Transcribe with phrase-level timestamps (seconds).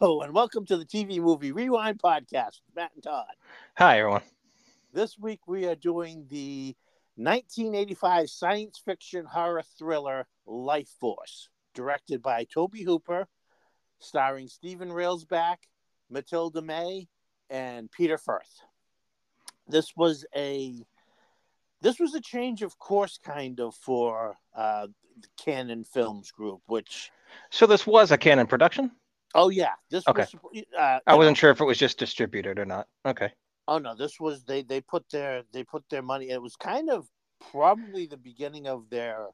[0.00, 3.26] Hello, and welcome to the TV Movie Rewind podcast with Matt and Todd.
[3.76, 4.22] Hi, everyone.
[4.94, 6.74] This week we are doing the
[7.16, 13.28] 1985 science fiction horror thriller Life Force, directed by Tobe Hooper,
[13.98, 15.56] starring Stephen Railsback,
[16.10, 17.06] Mathilda May,
[17.50, 18.62] and Peter Firth.
[19.68, 20.82] This was a
[21.82, 24.86] this was a change of course, kind of, for uh,
[25.20, 27.10] the Cannon Films Group, which.
[27.50, 28.92] So this was a Cannon production.
[29.34, 30.26] Oh yeah, this Okay.
[30.42, 30.64] was.
[30.76, 32.88] Uh, I wasn't know, sure if it was just distributed or not.
[33.06, 33.32] Okay.
[33.68, 36.30] Oh no, this was they they put their they put their money.
[36.30, 37.08] It was kind of
[37.52, 39.28] probably the beginning of their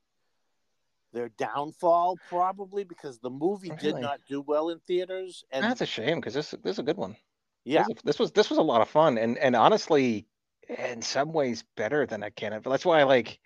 [1.12, 5.45] their downfall, probably because the movie did not do well in theaters.
[5.51, 7.16] And That's a shame because this this is a good one.
[7.65, 10.26] yeah, This, this was this was a lot of fun and and honestly,
[10.68, 12.60] in some ways better than a Cannon.
[12.62, 13.40] But that's why I like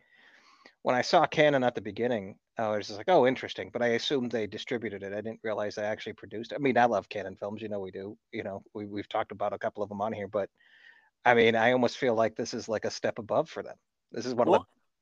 [0.82, 2.36] when I saw Cannon at the beginning.
[2.60, 3.70] I was just like, oh, interesting.
[3.72, 5.12] But I assumed they distributed it.
[5.12, 6.52] I didn't realize they actually produced.
[6.52, 6.56] it.
[6.56, 7.62] I mean, I love Cannon films.
[7.62, 8.16] You know, we do.
[8.32, 10.28] You know, we we've talked about a couple of them on here.
[10.28, 10.50] But
[11.24, 13.76] I mean, I almost feel like this is like a step above for them.
[14.12, 14.60] This is one of the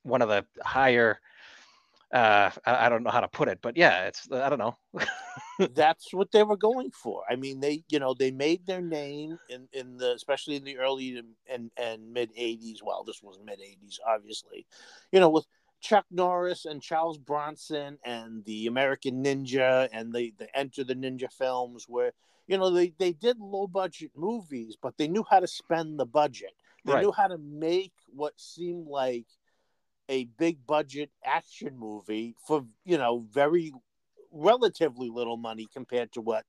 [0.09, 1.21] one of the higher.
[2.11, 4.79] Uh, I, I don't know how to put it, but yeah, it's I don't know.
[5.75, 7.23] that's what they were going for.
[7.29, 10.79] I mean, they you know they made their name in in the especially in the
[10.79, 12.79] early and and mid '80s.
[12.83, 14.67] Well, this was mid '80s, obviously.
[15.13, 15.45] You know, with
[15.81, 21.33] Chuck Norris and Charles Bronson and the American Ninja and the the Enter the Ninja
[21.33, 22.13] films, where
[22.47, 26.07] you know they they did low budget movies, but they knew how to spend the
[26.07, 26.53] budget.
[26.85, 27.03] They Right.
[27.03, 29.27] knew how to make what seemed like
[30.09, 33.73] a big budget action movie for you know very
[34.31, 36.45] relatively little money compared to what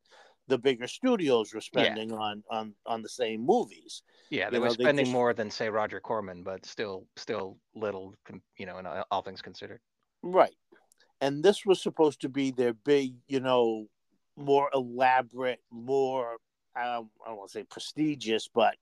[0.49, 4.03] the bigger studios were spending on on on the same movies.
[4.29, 7.07] Yeah, they You were know, they spending just- more than say Roger Corman, but still,
[7.15, 8.15] still little,
[8.57, 9.79] you know, in all all things considered.
[10.21, 10.55] Right.
[11.21, 13.87] And this was supposed to be their big, you know,
[14.35, 16.33] more elaborate, more
[16.75, 18.75] um, I don't want to say prestigious, but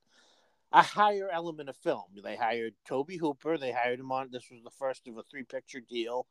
[0.72, 2.04] a higher element of film.
[2.24, 3.58] They hired Tobe Hooper.
[3.58, 4.30] They hired him on.
[4.32, 6.28] This was the first of a three picture deal.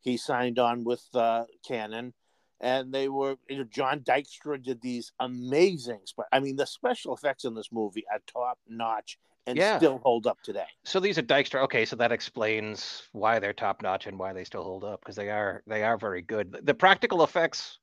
[0.00, 2.14] He signed on with uh, Cannon,
[2.60, 3.36] and they were.
[3.48, 6.00] You know, John Dykstra did these amazing.
[6.04, 9.76] Spe- I mean, the special effects in this movie are top notch and Yeah.
[9.76, 10.66] still hold up today.
[10.84, 11.62] So these are Dykstra.
[11.64, 15.16] Okay, so that explains why they're top notch and why they still hold up because
[15.16, 16.58] they are they are very good.
[16.62, 17.78] The- practical effects,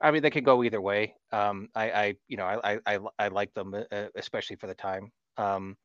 [0.00, 1.14] I mean, they could go either way.
[1.32, 4.74] Um, I, I you know, I, I, I, I like them, uh, especially for the
[4.74, 5.10] time.
[5.36, 5.76] Um,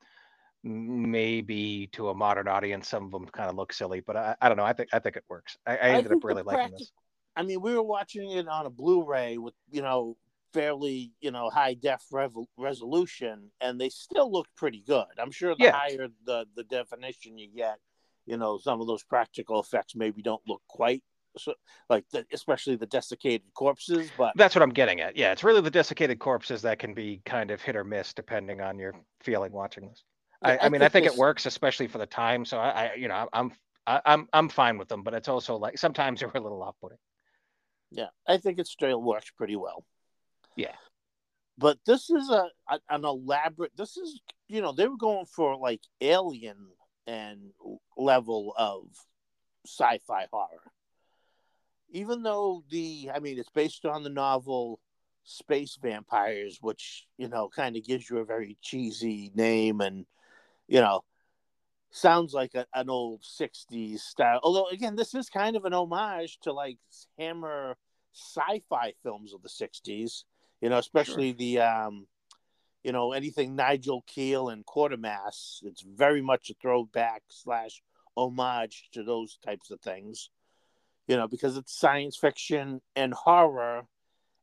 [0.63, 4.47] maybe to a modern audience, some of them kind of look silly, but I, I
[4.47, 4.63] don't know.
[4.63, 5.57] I think I think it works.
[5.65, 6.91] I, I ended think up really liking this.
[7.35, 10.17] I mean, we were watching it on a Blu-ray with you know
[10.53, 15.05] fairly you know high def rev- resolution, and they still looked pretty good.
[15.19, 15.71] I'm sure the Yeah.
[15.71, 17.79] higher the the definition you get,
[18.25, 21.03] you know, some of those practical effects maybe don't look quite
[21.35, 21.55] so
[21.89, 25.17] like the, especially the desiccated corpses, but That's what I'm getting at.
[25.17, 28.61] Yeah, it's really the desiccated corpses that can be kind of hit or miss depending
[28.61, 30.03] on your feeling watching this.
[30.43, 32.45] Yeah, I, I mean, I think this- it works, especially for the time.
[32.45, 33.51] So I, I you know, I'm
[33.87, 36.99] I, I'm I'm fine with them, but it's also like sometimes they're a little off-putting.
[37.93, 39.85] Yeah, I think it still works pretty well.
[40.55, 40.75] Yeah.
[41.59, 43.71] But this is a, a an elaborate.
[43.77, 46.57] This is you know they were going for like alien
[47.05, 47.51] and
[47.95, 48.87] level of
[49.65, 50.71] sci-fi horror.
[51.91, 54.79] Even though the I mean it's based on the novel
[55.23, 60.07] Space Vampires, which you know kind of gives you a very cheesy name and
[60.67, 61.03] you know
[61.93, 64.39] sounds like a, an old 60s style.
[64.43, 66.77] Although again this is kind of an homage to like
[67.17, 67.77] hammer
[68.13, 70.23] sci-fi films of the 60s
[70.61, 72.05] you know especially the um
[72.83, 75.59] you know anything nigel kneale and quatermass.
[75.63, 77.81] It's very much a throwback slash
[78.15, 80.29] homage to those types of things
[81.07, 83.83] you know because it's science fiction and horror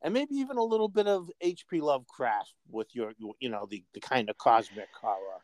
[0.03, 4.01] and maybe even a little bit of hp lovecraft with your you know the, the
[4.01, 5.40] kind of cosmic horror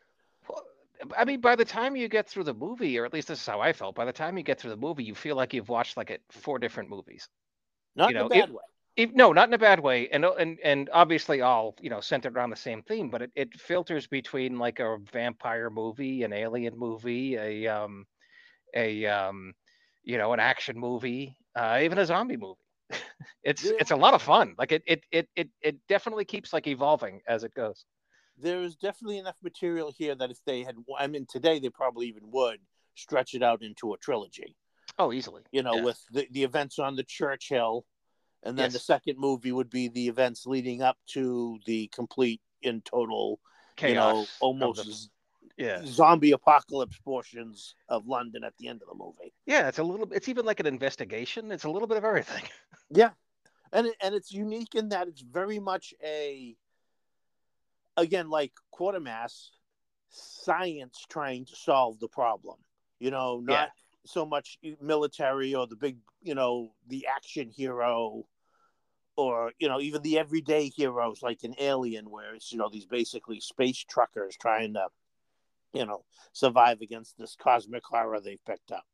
[1.17, 3.45] I mean, by the time you get through the movie, or at least this is
[3.45, 5.69] how I felt, by the time you get through the movie, you feel like you've
[5.69, 7.29] watched like it four different movies.
[7.95, 8.63] not You in a bad it- way
[8.95, 12.35] If, no, not in a bad way, and and and obviously all you know centered
[12.35, 16.77] around the same theme, but it, it filters between like a vampire movie, an alien
[16.77, 18.05] movie, a um,
[18.75, 19.53] a um,
[20.03, 22.59] you know, an action movie, uh, even a zombie movie.
[23.43, 23.79] it's Yeah.
[23.79, 24.55] it's a lot of fun.
[24.57, 27.85] Like it it it it it definitely keeps like evolving as it goes.
[28.39, 32.07] There is definitely enough material here that if they had i mean today they probably
[32.07, 32.59] even would
[32.95, 34.55] stretch it out into a trilogy
[34.99, 35.43] Oh, easily.
[35.51, 35.83] you know Yeah.
[35.83, 37.85] with the, the events on the churchill
[38.43, 42.81] and then the second movie would be the events leading up to the complete in
[42.81, 43.39] total
[43.75, 43.89] chaos.
[43.89, 45.09] you know almost
[45.57, 45.81] yeah.
[45.85, 50.11] zombie apocalypse portions of london at the end of the movie Yeah, it's a little.
[50.11, 51.51] It's even like an investigation.
[51.51, 52.43] It's a little bit of everything.
[52.89, 53.11] yeah
[53.71, 56.55] and it, and it's unique in that it's very much a
[57.97, 59.49] again like Quatermass
[60.09, 62.57] science trying to solve the problem.
[62.99, 63.67] You know, not Yeah.
[64.05, 68.25] so much military or the big, you know, the action hero
[69.17, 72.85] or you know even the everyday heroes like an alien where it's you know these
[72.85, 74.87] basically space truckers trying to
[75.73, 78.85] you know survive against this cosmic horror they've picked up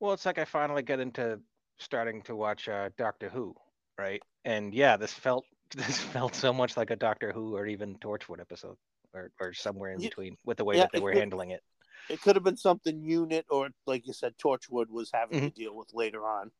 [0.00, 1.40] Well, it's like I finally get into
[1.78, 3.54] starting to watch uh, Doctor Who,
[3.98, 4.22] right?
[4.44, 5.44] And yeah, this felt
[5.76, 8.76] this felt so much like a Doctor Who or even Torchwood episode,
[9.14, 11.62] or or somewhere in between with the way yeah, that they were could- handling it.
[12.08, 15.48] it could have been something unit or like you said torchwood was having Mm-hmm.
[15.48, 16.50] to deal with later on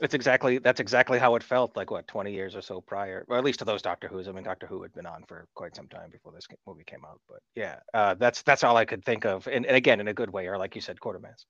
[0.00, 3.38] It's exactly that's exactly how it felt like what 20 years or so prior, or
[3.38, 4.26] at least to those Doctor Who's.
[4.28, 7.04] I mean, Doctor Who had been on for quite some time before this movie came
[7.06, 10.08] out, but yeah, uh, that's that's all I could think of, and, and again in
[10.08, 11.44] a good way, or like you said, Quatermass.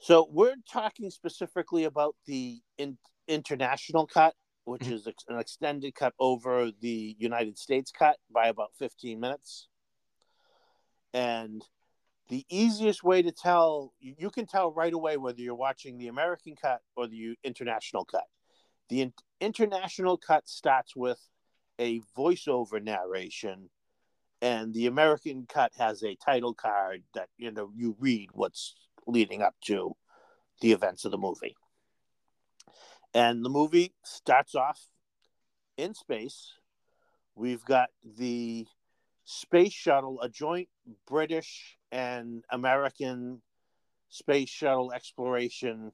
[0.00, 2.96] so we're talking specifically about the in,
[3.28, 4.34] international cut
[4.66, 4.92] which Mhm.
[4.92, 9.68] is an extended cut over the united states cut by about 15 minutes.
[11.14, 11.64] And
[12.28, 16.08] the easiest way to tell you you can tell right away whether you're watching the
[16.08, 18.26] american cut or the international cut.
[18.88, 21.20] The in- international cut starts with
[21.78, 23.70] a voiceover narration
[24.42, 28.74] and the american cut has a title card that you know you read what's
[29.06, 29.96] leading up to
[30.60, 31.54] the events of the movie
[33.16, 34.80] and the movie starts off
[35.78, 36.52] in space.
[37.34, 38.66] We've got the
[39.24, 40.68] space shuttle a joint
[41.08, 43.42] british and american
[44.08, 45.90] space shuttle exploration.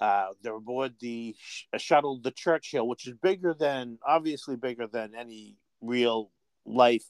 [0.00, 4.88] Uh, they're aboard the sh- a shuttle the churchill which is bigger than obviously bigger
[4.88, 6.32] than any real
[6.66, 7.04] life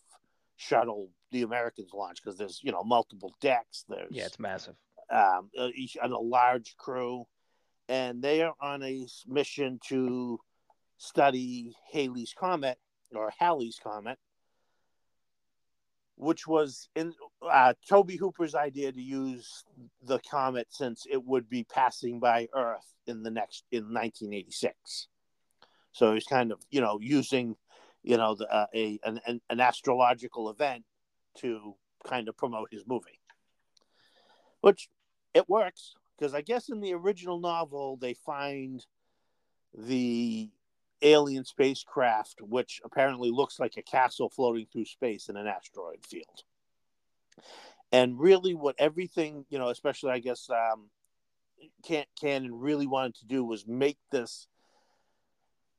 [0.57, 3.87] shuttle the americans launch because there's you know multiple decks.
[3.89, 4.75] There's Yeah, it's massive.
[5.11, 7.25] um, uh, each and a large crew,
[7.89, 10.39] and they are on a mission to
[10.99, 12.79] study Haley's comet
[13.15, 14.19] or Halley's comet,
[16.17, 17.13] which was in
[17.49, 19.65] uh, Tobe Hooper's idea to use
[20.03, 25.09] the comet since it would be passing by Earth in the next in 1986.
[25.93, 27.57] So he's kind of you know using
[28.03, 30.85] you know the, uh, a an an astrological event
[31.39, 31.75] to
[32.05, 33.21] kind of promote his movie,
[34.61, 34.89] which
[35.35, 38.87] it works because I guess in the original novel they find
[39.77, 40.49] the
[41.03, 46.45] alien spacecraft, which apparently looks like a castle floating through space in an asteroid field.
[47.91, 50.91] And really, what everything you know, especially I guess um,
[51.85, 54.47] Can Cannon really wanted to do was make this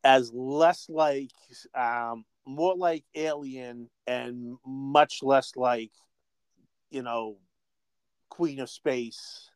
[0.04, 1.32] as less like,
[1.74, 5.94] um, more like Alien, and much less like,
[6.92, 7.38] you know,
[8.30, 9.50] Queen of Space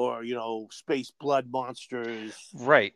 [0.00, 2.94] or you know space blood monsters Right,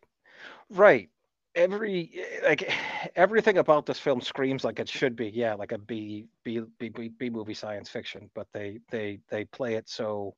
[0.70, 1.10] right.
[1.56, 2.12] Every
[2.44, 2.70] like
[3.16, 6.90] everything about this film screams like it should be, yeah, like a B B B
[6.90, 8.30] B, B movie science fiction.
[8.34, 10.36] But they they they play it so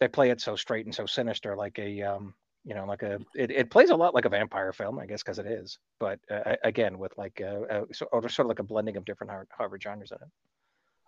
[0.00, 2.34] they play it so straight and so sinister, like a um
[2.64, 5.22] you know like a it, it plays a lot like a vampire film, I guess,
[5.22, 5.78] because it is.
[6.00, 9.30] But uh, again, with like a, a so- sort of like a blending of different
[9.32, 10.30] horror, horror genres in it.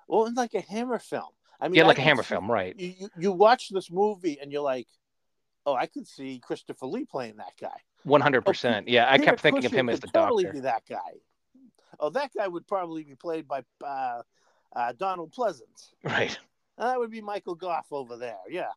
[0.08, 2.76] well it's like a hammer film i mean Yeah, like a hammer film, right?
[2.76, 4.88] you you watch this movie and you're like
[5.66, 8.86] oh i could see christopher lee playing that guy One hundred percent.
[8.88, 10.54] Yeah, I kept thinking of him as the totally doctor.
[10.58, 11.12] be that guy
[12.00, 14.20] oh that guy would probably be played by uh,
[14.76, 16.36] uh, donald pleasence Right.
[16.76, 18.72] And that would be michael gough over there yeah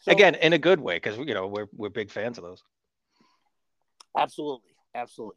[0.00, 2.62] So- Again, in a good way, because you know we're we're big fans of those.
[4.16, 5.36] Absolutely, absolutely.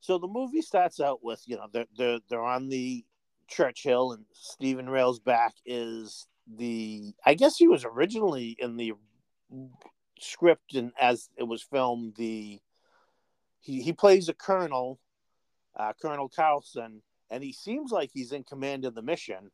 [0.00, 3.04] So the movie starts out with you know they're they're they're on the
[3.48, 8.92] Churchill and Stephen Railsback is the I guess he was originally in the
[10.20, 12.60] script and as it was filmed the
[13.60, 14.98] he he plays a colonel,
[15.76, 19.50] uh, Colonel Carlson, and he seems like he's in command of the mission.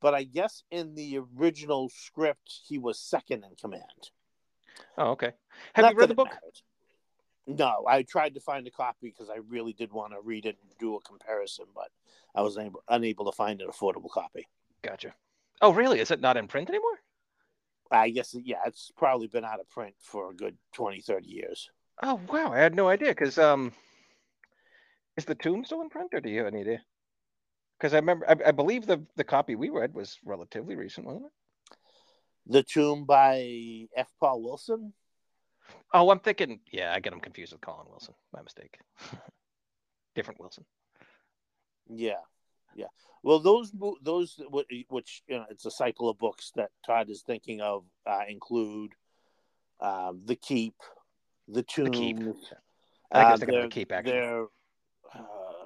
[0.00, 4.10] But I guess in the original script, he was second in command.
[4.96, 5.32] Oh, okay.
[5.74, 6.28] Have Not you read the book?
[7.46, 10.56] No, I tried to find a copy because I really did want to read it
[10.62, 11.88] and do a comparison, but
[12.34, 14.46] I was able, unable to find an affordable copy.
[14.82, 15.14] Gotcha.
[15.60, 16.00] Oh, really?
[16.00, 17.00] Is it not in print anymore?
[17.90, 21.70] I guess, yeah, it's probably been out of print for a good 20, 30 years.
[22.02, 22.52] Oh, wow.
[22.52, 23.08] I had no idea.
[23.10, 23.72] Because um,
[25.16, 26.82] is the tomb still in print, or do you have any idea?
[27.78, 31.26] Because I remember, I, I believe the the copy we read was relatively recent, wasn't
[31.26, 31.32] it?
[32.46, 34.10] The Tomb by F.
[34.18, 34.92] Paul Wilson.
[35.92, 36.60] Oh, I'm thinking.
[36.70, 38.14] Yeah, I get him confused with Colin Wilson.
[38.34, 38.78] My mistake.
[40.14, 40.64] Different Wilson.
[41.88, 42.20] Yeah,
[42.74, 42.86] yeah.
[43.22, 43.72] Well, those
[44.02, 48.22] those which you know, it's a cycle of books that Todd is thinking of uh,
[48.28, 48.92] include
[49.80, 50.74] um, the Keep,
[51.48, 51.84] the Tomb.
[51.86, 52.18] The Keep.
[53.12, 54.12] I uh, guess they're their, the keep actually.
[54.12, 54.44] their
[55.14, 55.20] uh,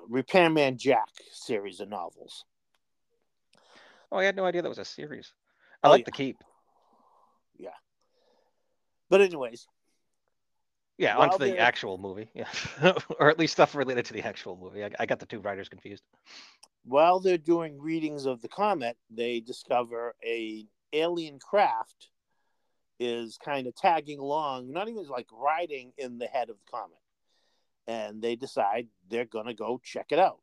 [0.08, 2.44] Repairman Jack series of novels.
[4.10, 5.32] Oh, I had no idea that was a series.
[5.82, 6.04] I Oh, like yeah.
[6.06, 6.36] the keep.
[7.58, 7.70] Yeah.
[9.10, 9.66] But anyways,
[10.98, 12.28] Yeah, While onto the actual movie.
[12.34, 12.48] Yeah,
[13.18, 14.84] or at least stuff related to the actual movie.
[14.84, 16.02] I, I got the two writers confused.
[16.84, 22.10] while they're doing readings of the comet, they discover a alien craft
[23.00, 26.98] is kind of tagging along, not even like riding in the head of the comet.
[27.86, 30.40] And they decide they're going to go check it out.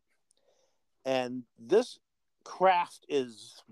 [1.05, 1.98] And this
[2.43, 3.63] craft is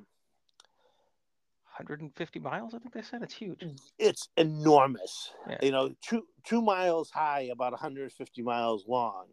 [1.79, 3.23] 150 miles, I think they said.
[3.23, 3.63] It's huge.
[3.97, 5.31] it's enormous.
[5.49, 5.57] Yeah.
[5.61, 9.27] You know, two two miles high, about 150 miles long,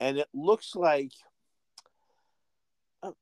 [0.00, 1.12] and it looks like
[3.02, 3.12] uh,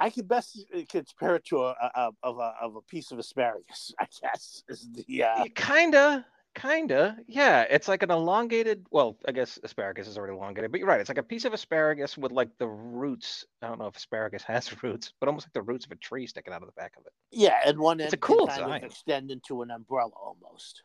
[0.00, 3.92] I could best compare it to a, a, of a of a piece of asparagus.
[4.00, 6.24] I guess is the uh, kinda,
[6.60, 7.16] kinda.
[7.26, 8.86] Yeah, it's like an elongated.
[8.90, 11.00] Well, I guess asparagus is already elongated, but you're right.
[11.00, 13.44] It's like a piece of asparagus with like the roots.
[13.62, 16.26] I don't know if asparagus has roots, but almost like the roots of a tree
[16.26, 17.12] sticking out of the back of it.
[17.30, 18.84] yeah, and one It's end a cool can kind design.
[18.84, 20.82] of extend into an umbrella almost.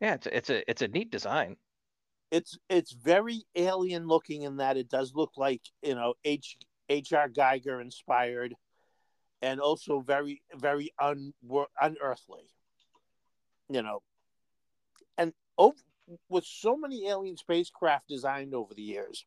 [0.00, 1.56] Yeah, it's a, it's a it's a neat design.
[2.30, 7.28] It's it's very alien looking in that it does look like you know H H.R.
[7.28, 8.54] Geiger inspired,
[9.40, 11.32] and also very very un
[11.80, 12.50] unearthly.
[13.70, 14.02] You know,
[15.18, 15.76] and over,
[16.28, 19.24] with so many alien spacecraft designed over the years,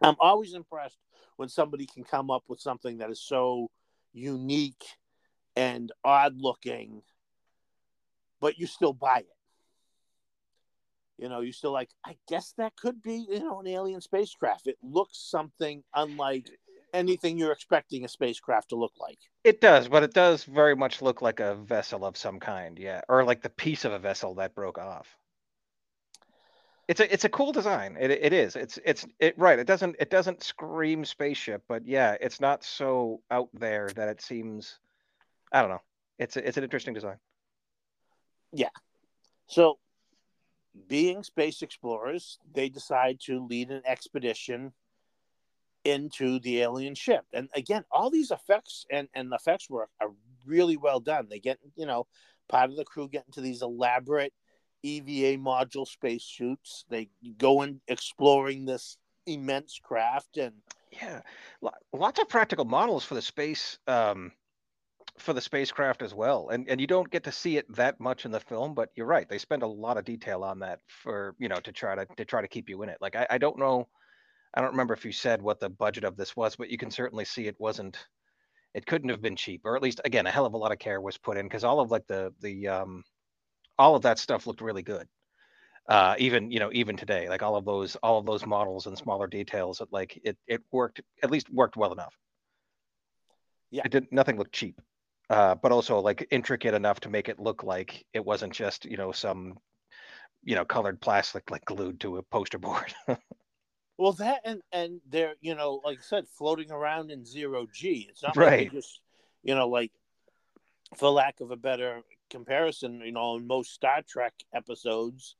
[0.00, 0.98] I'm always impressed
[1.36, 3.70] when somebody can come up with something that is so
[4.12, 4.84] unique
[5.56, 7.02] and odd looking,
[8.40, 9.28] but you still buy it.
[11.16, 14.66] You know, you still like, I guess that could be, you know, an alien spacecraft.
[14.66, 16.50] It looks something unlike
[16.94, 19.18] anything you're expecting a spacecraft to look like.
[19.42, 23.02] It does, but it does very much look like a vessel of some kind, yeah,
[23.08, 25.18] or like the piece of a vessel that broke off.
[26.86, 27.96] It's a it's a cool design.
[27.98, 28.56] It it is.
[28.56, 29.58] It's it's it right.
[29.58, 34.20] It doesn't it doesn't scream spaceship, but yeah, it's not so out there that it
[34.20, 34.78] seems.
[35.52, 35.82] I don't know.
[36.18, 37.16] It's a, it's an interesting design.
[38.52, 38.68] Yeah.
[39.46, 39.78] So,
[40.88, 44.72] being space explorers, they decide to lead an expedition
[45.84, 47.24] into the alien ship.
[47.32, 50.10] And again, all these effects and, and effects work are
[50.46, 51.28] really well done.
[51.28, 52.06] They get, you know,
[52.48, 54.32] part of the crew get into these elaborate
[54.82, 56.84] EVA module spacesuits.
[56.88, 60.54] They go in exploring this immense craft and
[60.92, 61.22] Yeah,
[61.92, 64.32] lots of practical models for the space um,
[65.18, 68.24] for the spacecraft as well, and and you don't get to see it that much
[68.24, 69.28] in the film, but you're right.
[69.28, 72.24] They spend a lot of detail on that for you know to try to to
[72.24, 72.98] try to keep you in it.
[73.00, 73.88] Like I, I don't know,
[74.54, 76.90] I don't remember if you said what the budget of this was, but you can
[76.90, 77.98] certainly see it wasn't.
[78.72, 80.78] It couldn't have been cheap, or at least again a hell of a lot of
[80.78, 83.04] care was put in because all of like the the um,
[83.78, 85.08] all of that stuff looked really good.
[85.88, 88.96] Uh, even you know even today, like all of those all of those models and
[88.96, 92.14] smaller details, it like it it worked at least worked well enough.
[93.70, 93.82] Yeah.
[93.84, 94.80] it did nothing looked cheap,
[95.30, 98.96] uh, but also like intricate enough to make it look like it wasn't just you
[98.96, 99.58] know some
[100.44, 102.94] you know colored plastic like glued to a poster board.
[103.96, 108.06] Well, that and and they're you know like I said, floating around in zero g.
[108.10, 108.70] It's not Right.
[108.70, 109.00] they just
[109.42, 109.92] you know like,
[110.96, 115.36] for lack of a better comparison, you know, in most Star Trek episodes,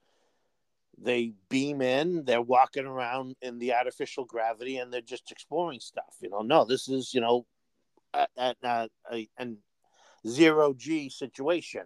[0.96, 6.14] they beam in, they're walking around in the artificial gravity, and they're just exploring stuff.
[6.20, 7.46] You know, no, this is you know,
[8.12, 8.54] a, a,
[9.10, 9.46] a, a,
[10.26, 11.82] zero g situation.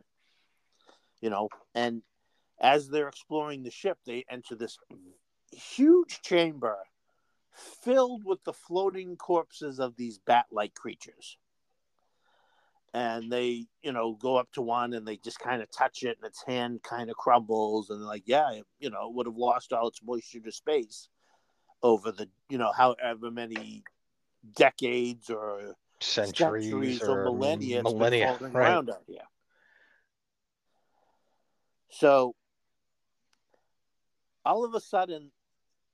[1.20, 2.02] You know, and
[2.60, 4.78] as they're exploring the ship, they enter this
[5.52, 6.78] huge chamber
[7.82, 11.36] filled with the floating corpses of these bat like creatures.
[12.94, 16.16] And they, you know, go up to one and they just kind of touch it
[16.16, 17.90] and its hand kind of crumbles.
[17.90, 21.08] And they're like, yeah, you know, it would have lost all its moisture to space
[21.82, 23.84] over the, you know, however many
[24.56, 25.74] decades or
[26.20, 28.54] centuries, centuries or or millennia, millennia, right?
[28.54, 29.18] around out here.
[31.90, 32.34] So
[34.44, 35.30] all of a sudden,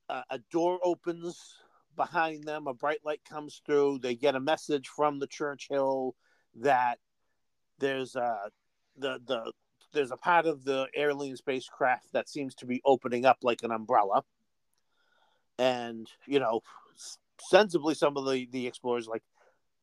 [0.08, 1.56] uh, a door opens
[1.96, 2.66] behind them.
[2.66, 3.98] A bright light comes through.
[3.98, 6.14] They get a message from the Churchill
[6.56, 6.98] that
[7.78, 8.50] there's a
[8.96, 9.52] the the
[9.92, 13.70] there's a part of the alien spacecraft that seems to be opening up like an
[13.70, 14.22] umbrella.
[15.58, 16.60] And you know,
[17.40, 19.22] sensibly, some of the the explorers like,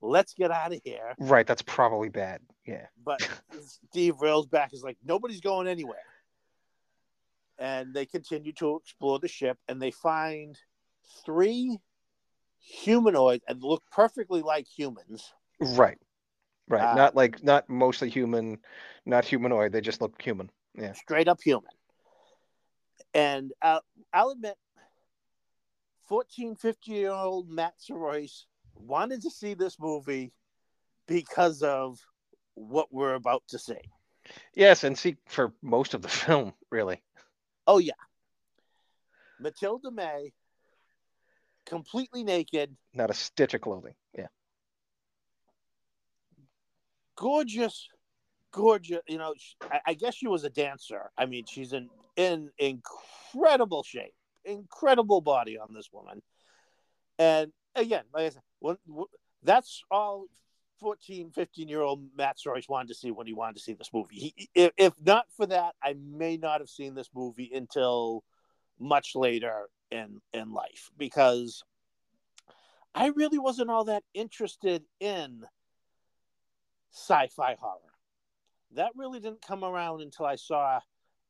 [0.02, 1.16] let's get out of here.
[1.18, 2.42] Right, that's probably bad.
[2.66, 2.88] Yeah.
[3.04, 3.28] But
[3.90, 5.98] Steve Railsback is like, nobody's going anywhere.
[7.62, 10.58] And they continue to explore the ship and they find
[11.24, 11.78] three
[12.60, 15.32] humanoids and look perfectly like humans.
[15.60, 16.00] Right.
[16.68, 16.82] Right.
[16.82, 18.58] Uh, not like not mostly human,
[19.06, 19.72] not humanoid.
[19.72, 20.50] They just look human.
[20.76, 20.94] Yeah.
[20.94, 21.72] straight up human.
[23.14, 23.82] And uh,
[24.14, 24.56] I'll admit,
[26.08, 30.32] 14, 15 year old Matt Sorois wanted to see this movie
[31.08, 32.00] because of
[32.56, 33.80] what we're about to see.
[34.56, 37.02] Yes, and see for most of the film, really.
[37.68, 37.94] Oh, yeah.
[39.42, 40.34] Mathilda May,
[41.66, 43.96] completely naked, Not a stitch of clothing.
[44.18, 44.28] Yeah.
[47.16, 47.88] gorgeous,
[48.52, 49.00] gorgeous.
[49.08, 51.12] You know, I, I guess she was a dancer.
[51.18, 54.14] I mean, she's in in incredible shape,
[54.46, 56.22] incredible body on this woman.
[57.18, 59.08] And again, like I said, when, w-
[59.44, 60.26] that's all
[60.86, 63.92] 14, 15 year old Matt Sorois wanted to see when he wanted to see this
[63.94, 64.34] movie.
[64.36, 68.24] He, if, if not for that, I may not have seen this movie until
[68.80, 71.64] much later in in life because
[72.96, 75.46] I really wasn't all that interested in
[76.92, 77.78] sci-fi horror.
[78.74, 80.80] That really didn't come around until I saw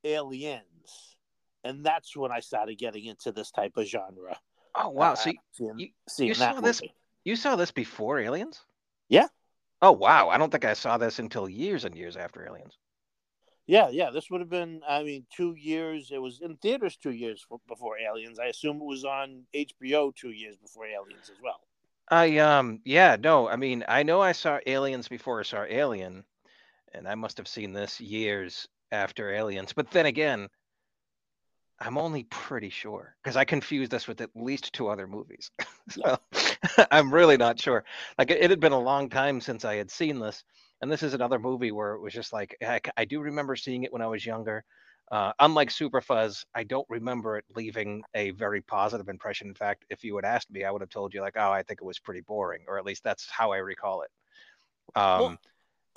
[0.04, 1.18] Aliens,
[1.64, 4.40] and that's when I started getting into this type of genre.
[4.76, 5.12] Oh wow.
[5.12, 6.82] Uh, So you, seeing, you- seeing you saw this-
[7.24, 8.62] you saw this before Aliens?
[9.10, 9.28] Yeah.
[9.82, 10.30] Oh wow.
[10.30, 12.80] I don't think I saw this until years and years after Aliens.
[13.66, 14.12] Yeah, yeah.
[14.12, 16.12] This would have been, I mean, two years.
[16.12, 18.40] It was in theaters two years before Aliens.
[18.40, 21.62] I assume it was on HBO two years before Aliens as well.
[22.10, 26.24] I um yeah, no, I mean, I know I saw Aliens before I saw Alien,
[26.94, 29.74] and I must have seen this years after Aliens.
[29.74, 30.50] But then again,
[31.82, 35.50] I'm only pretty sure because I confused this with at least two other movies.
[35.90, 36.18] so
[36.92, 37.84] I'm really not sure.
[38.20, 40.44] Like it, it had been a long time since I had seen this,
[40.82, 43.84] and this is another movie where it was just like heck, I do remember seeing
[43.84, 44.64] it when I was younger.
[45.12, 49.48] Uh, unlike Super Fuzz, I don't remember it leaving a very positive impression.
[49.48, 51.64] In fact, if you had asked me, I would have told you like, "Oh, I
[51.64, 54.12] think it was pretty boring," or at least that's how I recall it.
[54.96, 55.38] Um, Well-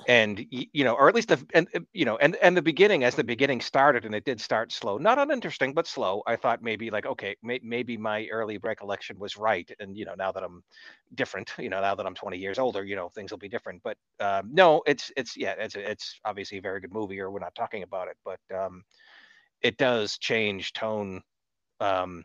[0.07, 3.05] and you know, or at least the and uh, you know, and and the beginning,
[3.05, 6.23] as the beginning started, and it did start slow, not uninteresting, but slow.
[6.27, 10.15] I thought maybe like, okay, may, maybe my early recollection was right, and you know,
[10.15, 10.63] now that I'm
[11.15, 13.83] different, you know, now that I'm 20 years older, you know, things will be different.
[13.83, 17.39] But um, no, it's it's yeah, it's it's obviously a very good movie, or we're
[17.41, 18.85] not talking about it, but um,
[19.63, 21.23] it does change tone
[21.81, 22.25] um,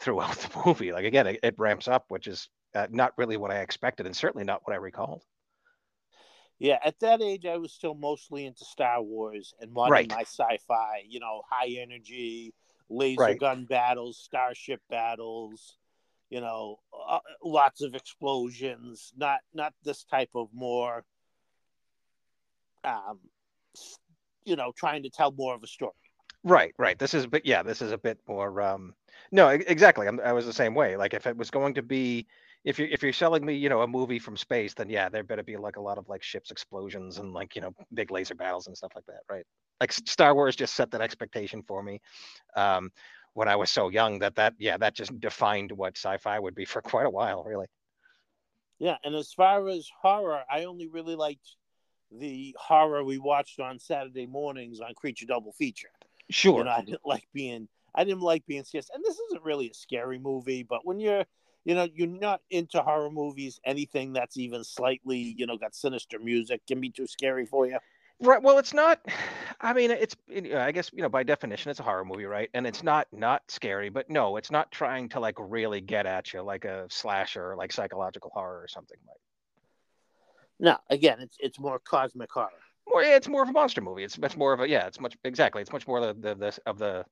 [0.00, 0.92] throughout the movie.
[0.92, 4.16] Like again, it, it ramps up, which is uh, not really what I expected, and
[4.16, 5.24] certainly not what I recalled.
[6.58, 10.10] Yeah, at that age, I was still mostly into Star Wars and wanting Right.
[10.10, 11.04] my sci-fi.
[11.06, 12.54] You know, high energy,
[12.88, 13.40] laser Right.
[13.40, 15.76] gun battles, starship battles.
[16.30, 19.12] You know, uh, lots of explosions.
[19.16, 21.04] Not not this type of more.
[22.82, 23.20] Um,
[24.44, 25.92] you know, trying to tell more of a story.
[26.42, 26.98] Right, right.
[26.98, 28.60] This is, but yeah, this is a bit more.
[28.60, 28.94] Um,
[29.32, 30.06] no, exactly.
[30.06, 30.96] I'm, I was the same way.
[30.96, 32.26] Like, if it was going to be,
[32.64, 35.22] if you're if you're selling me, you know, a movie from space, then yeah, there
[35.22, 38.34] better be like a lot of like ships explosions and like you know big laser
[38.34, 39.44] battles and stuff like that, right?
[39.80, 42.00] Like Star Wars just set that expectation for me.
[42.56, 42.90] Um,
[43.34, 46.64] when I was so young, that that yeah, that just defined what sci-fi would be
[46.64, 47.66] for quite a while, really.
[48.78, 51.56] Yeah, and as far as horror, I only really liked
[52.10, 55.88] the horror we watched on Saturday mornings on Creature Double Feature.
[56.30, 56.58] Sure.
[56.58, 58.86] You know, I didn't like being I didn't like being scared.
[58.94, 61.24] And this isn't really a scary movie, but when you're
[61.64, 66.18] you know, you're not into horror movies, anything that's even slightly, you know, got sinister
[66.18, 67.78] music can be too scary for you.
[68.20, 68.42] Right.
[68.42, 69.00] Well, it's not.
[69.60, 70.16] I mean, it's.
[70.54, 72.48] I guess you know by definition, it's a horror movie, right?
[72.54, 76.32] And it's not not scary, but no, it's not trying to like really get at
[76.32, 78.98] you like a slasher, like psychological horror or something.
[79.06, 79.18] Like
[80.58, 82.50] No, again, it's it's more cosmic horror.
[82.88, 84.04] more, yeah, it's more of a monster movie.
[84.04, 84.86] It's much more of a yeah.
[84.86, 85.62] It's much exactly.
[85.62, 87.04] It's much more the the, the of the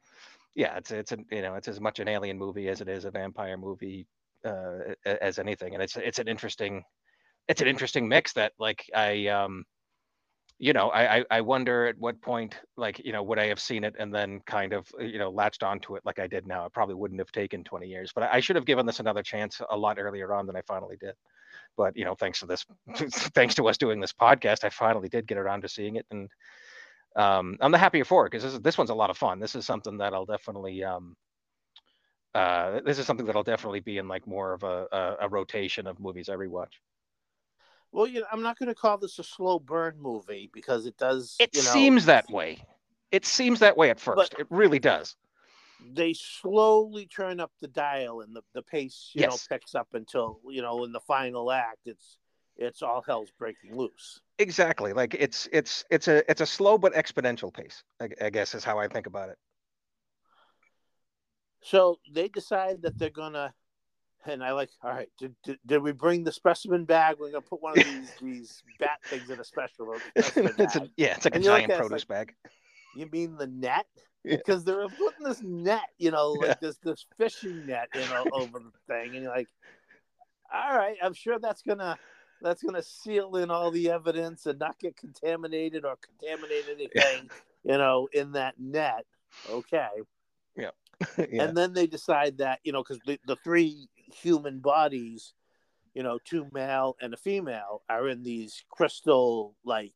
[0.54, 0.76] yeah.
[0.76, 3.10] It's it's a you know it's as much an alien movie as it is a
[3.10, 4.06] vampire movie
[4.44, 6.84] uh, as anything, and it's it's an interesting
[7.48, 9.64] it's an interesting mix that like I um
[10.62, 13.82] you know, I, I wonder at what point, like, you know, would I have seen
[13.82, 16.64] it and then kind of, uh, you know, latched onto it like I did now?
[16.64, 19.60] It probably wouldn't have taken 20 years, but I, should have given this another chance
[19.70, 21.14] a lot earlier on than I finally did.
[21.76, 22.64] But you know, thanks to this,
[23.34, 26.30] thanks to us doing this podcast, I finally did get around to seeing it, and
[27.16, 29.40] um, I'm the happier for it because this is this one's a lot of fun.
[29.40, 31.16] This is something that I'll definitely um,
[32.34, 35.86] uh, this is something that'll definitely be in like more of a, a, a rotation
[35.86, 36.72] of movies I rewatch.
[37.92, 40.96] Well, you know, I'm not going to call this a slow burn movie because it
[40.96, 41.36] does.
[41.38, 42.64] It you know, seems that way.
[43.10, 44.34] It seems that way at first.
[44.38, 45.14] it really does.
[45.94, 49.48] they slowly turn up the dial and the, the pace you Yes.
[49.48, 52.18] know picks up until you know in the final act it's
[52.56, 54.92] it's all hell's breaking loose Exactly.
[54.92, 57.84] Like it's it's it's a it's a slow but exponential pace.
[58.00, 59.38] I, I guess is how I think about it.
[61.62, 63.52] So they decide that they're gonna
[64.26, 67.40] and i like all right did, did, did we bring the specimen bag we're gonna
[67.40, 70.90] put one of these these bat things in a special it's a, bag.
[70.96, 72.34] yeah, it's like And a giant it's produce bag.
[72.94, 73.86] You mean the net?
[74.24, 74.36] Yeah.
[74.36, 76.54] Because they're putting this net, you know, like Yeah.
[76.60, 79.48] this this fishing net, you know, over the thing, and you're like,
[80.52, 81.98] all right, I'm sure that's gonna
[82.40, 87.30] that's gonna seal in all the evidence and not get contaminated or contaminate anything,
[87.64, 89.06] you know, in that net.
[89.50, 89.88] Okay.
[91.18, 91.44] yeah.
[91.44, 95.34] And then they decide that, you know, because the, the three human bodies,
[95.94, 99.94] you know, two male and a female, are in these crystal like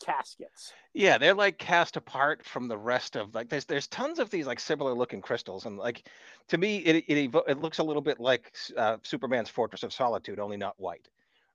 [0.00, 0.72] caskets.
[0.94, 4.46] Yeah, they're like cast apart from the rest of like there's there's tons of these
[4.46, 6.08] like similar looking crystals and like
[6.48, 9.92] to me it it evo- it looks a little bit like uh, Superman's Fortress of
[9.92, 11.08] Solitude only not white.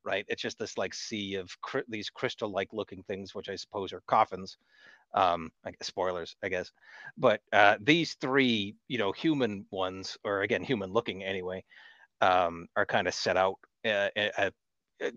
[0.03, 0.25] Right?
[0.27, 3.91] It's just this like sea of cry- these crystal like looking things which I suppose
[3.91, 4.57] are coffins.
[5.15, 5.49] Um
[5.81, 6.71] spoilers, I guess.
[7.17, 11.63] But uh these three, you know, human ones or again human looking anyway,
[12.21, 14.49] um are kind of set out uh, uh,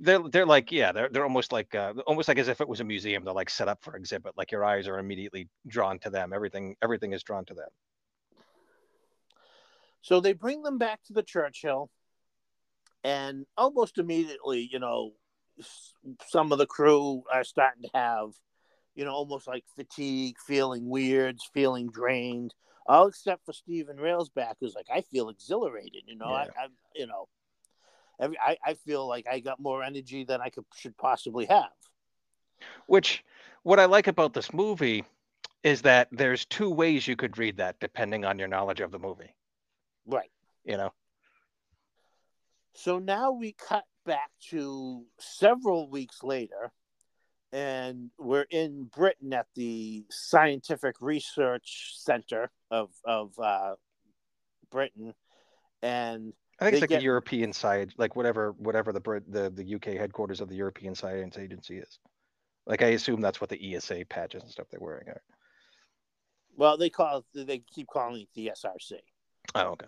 [0.01, 2.81] they're they're like yeah they're they're almost like uh, almost like as if it was
[2.81, 3.25] a museum.
[3.25, 4.33] They're like set up for exhibit.
[4.37, 6.33] Like your eyes are immediately drawn to them.
[6.33, 7.69] Everything everything is drawn to them.
[10.03, 11.91] So they bring them back to the Churchill,
[13.05, 15.13] and almost immediately, you know,
[16.27, 18.31] some of the crew are starting to have,
[18.99, 22.53] you know, almost like fatigue, feeling weird, feeling drained.
[22.89, 26.03] All except for Stephen Railsback, who's like, I feel exhilarated.
[26.07, 26.47] You know, Yeah.
[26.59, 27.29] I, I, you know,
[28.19, 31.71] every I, I feel like I got more energy than I could should possibly have.
[32.89, 33.25] which
[33.63, 35.05] what i like about this movie
[35.63, 38.99] is that there's two ways you could read that depending on your knowledge of the
[38.99, 39.35] movie
[40.07, 40.31] Right.
[40.65, 40.93] you know
[42.75, 46.73] So now we cut back to several weeks later,
[47.53, 53.75] and we're in Britain at the Scientific Research Center of of uh,
[54.71, 55.15] Britain,
[55.83, 59.49] and i think it's like get- the european side like whatever whatever the Brit- the
[59.51, 61.99] the uk headquarters of the european science agency is.
[62.67, 65.23] Like i assume that's what the esa patches and stuff they're wearing are.
[66.57, 68.95] Well, they call it, they keep calling it the SRC,
[69.55, 69.87] oh okay.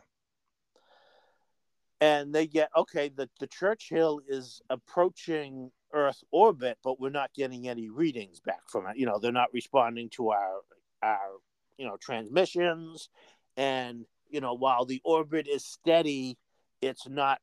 [2.01, 3.09] And they get okay.
[3.11, 8.87] The the Churchill is approaching Earth orbit, but we're not getting any readings back from
[8.87, 8.97] it.
[8.97, 10.61] You know, they're not responding to our
[11.03, 11.39] our
[11.79, 13.09] you know transmissions,
[13.57, 16.39] and you know while the orbit is steady,
[16.81, 17.41] it's not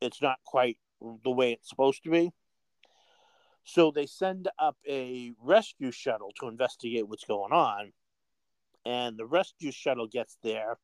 [0.00, 0.78] it's not quite
[1.24, 2.30] the way it's supposed to be.
[3.64, 7.92] So they send up a rescue shuttle to investigate what's going on,
[8.84, 10.78] and the rescue shuttle gets there,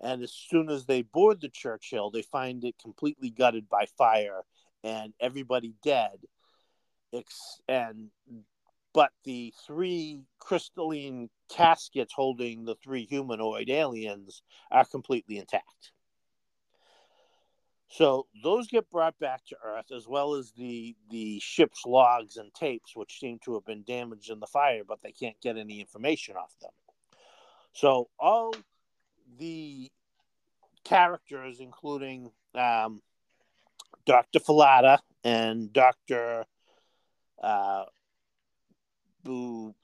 [0.00, 4.42] and as soon as they board the Churchill, they find it completely gutted by fire
[4.84, 6.18] and everybody dead.
[7.12, 8.10] Ex- and
[8.92, 15.92] but the three crystalline caskets holding the three humanoid aliens are completely intact.
[17.90, 22.52] So those get brought back to Earth, as well as the the ship's logs and
[22.52, 25.80] tapes, which seem to have been damaged in the fire, but they can't get any
[25.80, 26.70] information off them.
[27.72, 28.52] So all
[29.38, 29.90] the
[30.84, 33.00] characters, including um,
[34.06, 34.38] Dr.
[34.40, 36.44] Fallada and Dr.
[37.42, 37.84] Uh,
[39.22, 39.74] Bu,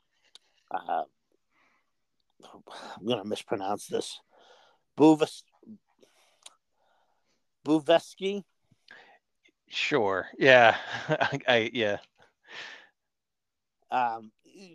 [0.70, 1.02] uh,
[2.96, 4.20] I'm going to mispronounce this.
[4.98, 5.42] Buvis,
[7.66, 8.44] Buvesky.
[9.68, 10.28] Sure.
[10.38, 10.76] Yeah.
[11.08, 11.98] I, I yeah.
[13.90, 14.30] um,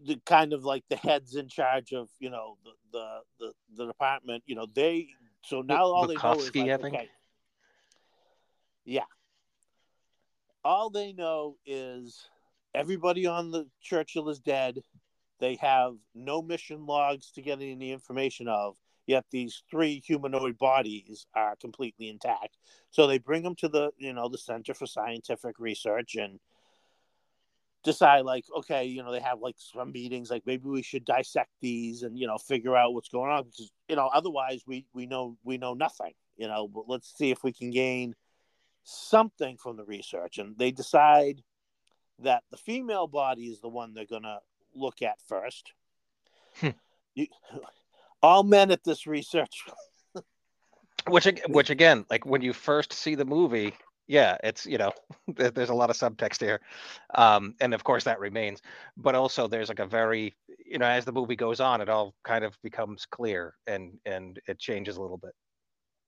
[0.06, 3.88] the kind of like the heads in charge of you know the the the, the
[3.88, 4.44] department.
[4.46, 5.08] You know they
[5.44, 6.96] so now all they know is Bukowski, like, I think.
[6.96, 7.10] okay,
[8.86, 9.04] yeah,
[10.64, 12.28] all they know is
[12.74, 14.80] everybody on the Churchill is dead.
[15.40, 18.76] They have no mission logs to get any information of.
[19.08, 22.58] Yet these three humanoid bodies are completely intact.
[22.92, 26.40] So they bring them to the you know the Center for Scientific Research and
[27.84, 31.50] decide like okay you know they have like some meetings like maybe we should dissect
[31.62, 35.06] these and you know figure out what's going on because you know otherwise we we
[35.06, 38.14] know we know nothing you know but let's see if we can gain
[38.84, 41.44] something from the research and they decide
[42.20, 44.40] that the female body is the one they're going to
[44.76, 45.74] look at first
[46.60, 46.70] Hmm.
[47.16, 47.28] you,
[48.22, 49.64] all men at this research
[51.08, 53.74] Which which again, like when you first see the movie,
[54.08, 54.92] yeah, it's you know,
[55.28, 56.60] there's a lot of subtext here,
[57.16, 58.62] um, and of course that remains.
[58.98, 62.14] But also there's like a very, you know, as the movie goes on, it all
[62.24, 65.32] kind of becomes clear and and it changes a little bit.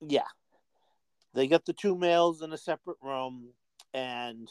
[0.06, 0.26] yeah
[1.34, 3.48] they get the two males in a separate room
[3.94, 4.48] and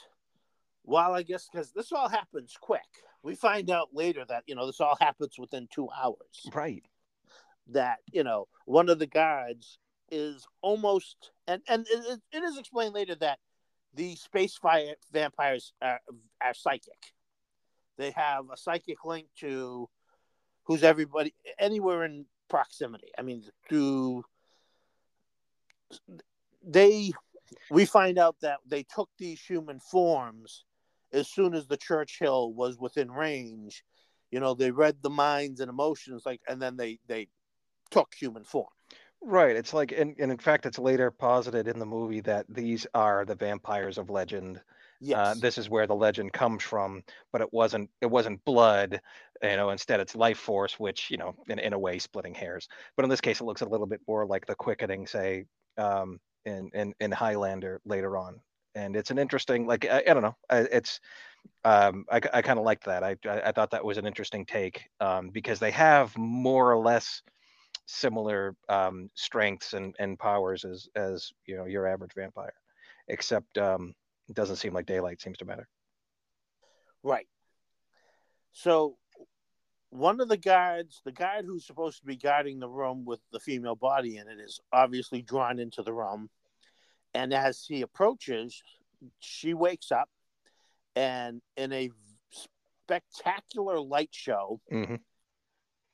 [0.84, 2.82] while i guess because this all happens quick
[3.24, 6.84] we find out later that you know this all happens within two hours Right.
[7.67, 9.80] that you know one of the guards
[10.12, 13.39] is almost and and it, it is explained later that
[13.94, 16.00] the space fire vampires are,
[16.41, 17.13] are psychic
[17.98, 19.88] they have a psychic link to
[20.63, 23.10] who's everybody anywhere in proximity.
[23.17, 24.24] I mean, through
[26.63, 27.12] they
[27.69, 30.65] we find out that they took these human forms
[31.13, 33.84] as soon as the Churchill was within range.
[34.32, 37.28] You know, they read the minds and emotions, like, and then they they
[37.89, 38.69] took human form.
[39.24, 39.56] Right.
[39.56, 43.24] It's like, and, and in fact, it's later posited in the movie that these are
[43.24, 44.60] the vampires of legend.
[45.00, 45.17] Yes.
[45.17, 47.89] Uh, this is where the legend comes from, but it wasn't.
[48.02, 49.02] It wasn't blood.
[49.43, 52.67] You know, instead it's life force, which you know, in, in a way, splitting hairs.
[52.95, 55.45] But in this case, it looks a little bit more like the quickening, say,
[55.78, 58.39] um, in in in Highlander later on.
[58.73, 61.01] And it's an interesting, like I, I don't know, it's
[61.65, 63.04] um, I, I kind of liked that.
[63.04, 67.21] I, I, thought that was an interesting take um, because they have more or less
[67.86, 72.54] similar um, strengths and, and powers as as you know your average vampire,
[73.10, 73.93] except um,
[74.30, 75.67] it doesn't seem like daylight seems to matter.
[77.04, 77.27] Right.
[78.54, 78.97] So
[79.91, 83.39] one of the guards, the guard who's supposed to be guarding the room with the
[83.39, 86.30] female body in it, is obviously drawn into the room.
[87.13, 88.63] And as he approaches,
[89.19, 90.10] she wakes up
[90.95, 91.89] and in a
[92.30, 94.95] spectacular light show mm-hmm.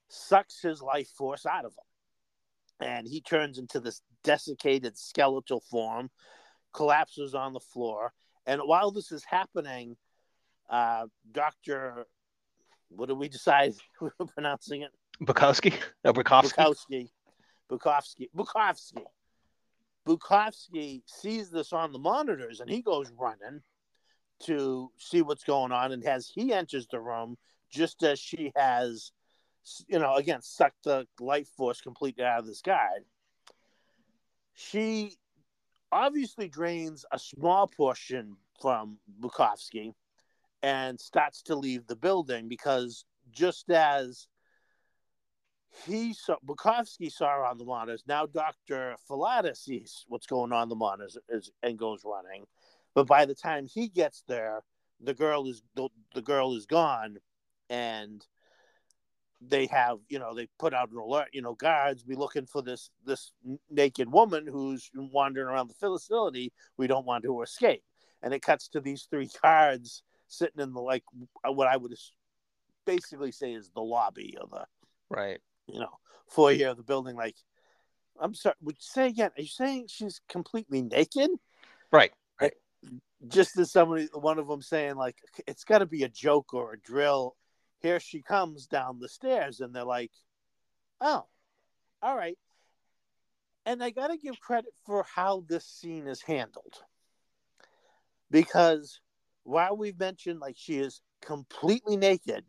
[0.09, 6.09] sucks his life force out of him and he turns into this desiccated skeletal form
[6.73, 8.13] collapses on the floor
[8.45, 9.95] and while this is happening
[10.69, 12.05] uh, dr
[12.89, 13.73] what do we decide?
[14.01, 14.91] We're pronouncing it?
[15.21, 15.73] Bukowski?
[16.03, 16.53] No, bukowski.
[16.53, 17.09] Bukowski.
[17.69, 18.29] Bukowski.
[18.35, 19.03] Bukowski.
[20.07, 23.61] Bukowski sees this on the monitors and he goes running
[24.43, 27.35] to see what's going on and as he enters the room
[27.69, 29.11] just as she has
[29.87, 32.99] you know again sucked the life force completely out of this guy.
[34.53, 35.17] She
[35.91, 39.93] obviously drains a small portion from Bukowski
[40.63, 44.27] and starts to leave the building because just as
[45.85, 48.95] he saw Bukowski saw on the monitors, now Dr.
[49.09, 52.45] Fallada sees what's going on the monitors is, and goes running.
[52.95, 54.61] But by the time he gets there,
[54.99, 57.17] the girl is the, the girl is gone,
[57.69, 58.25] and
[59.39, 61.27] they have you know they put out an alert.
[61.31, 63.31] You know, guards be looking for this this
[63.69, 66.51] naked woman who's wandering around the facility.
[66.77, 67.83] We don't want to escape.
[68.23, 71.03] And it cuts to these three guards sitting in the like
[71.45, 71.93] what I would
[72.85, 74.65] basically say is the lobby of the
[75.09, 75.91] right you know
[76.29, 77.15] foyer of the building.
[77.15, 77.35] Like,
[78.19, 79.31] I'm sorry, would you say again?
[79.37, 81.29] Are you saying she's completely naked?
[81.91, 82.11] Right.
[82.41, 82.53] Right
[83.27, 86.73] just as somebody one of them saying like it's got to be a joke or
[86.73, 87.35] a drill
[87.79, 90.11] here she comes down the stairs and they're like
[91.01, 91.25] oh
[92.01, 92.37] all right
[93.65, 96.75] and i got to give credit for how this scene is handled
[98.29, 98.99] because
[99.47, 102.43] while we've mentioned like she is completely naked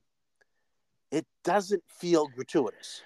[1.11, 3.03] it doesn't feel gratuitous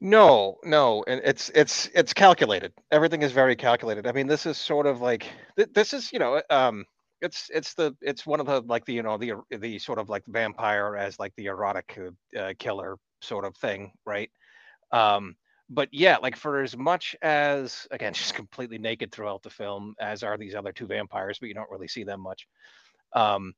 [0.00, 2.72] no, no, and it's it's it's calculated.
[2.92, 4.06] Everything is very calculated.
[4.06, 5.26] I mean, this is sort of like
[5.74, 6.84] this is you know um
[7.20, 10.08] it's it's the it's one of the like the you know the the sort of
[10.08, 11.98] like vampire as like the erotic
[12.38, 14.30] uh, killer sort of thing, right?
[14.92, 15.34] Um,
[15.68, 20.22] but yeah, like for as much as again she's completely naked throughout the film, as
[20.22, 22.46] are these other two vampires, but you don't really see them much.
[23.14, 23.54] Um,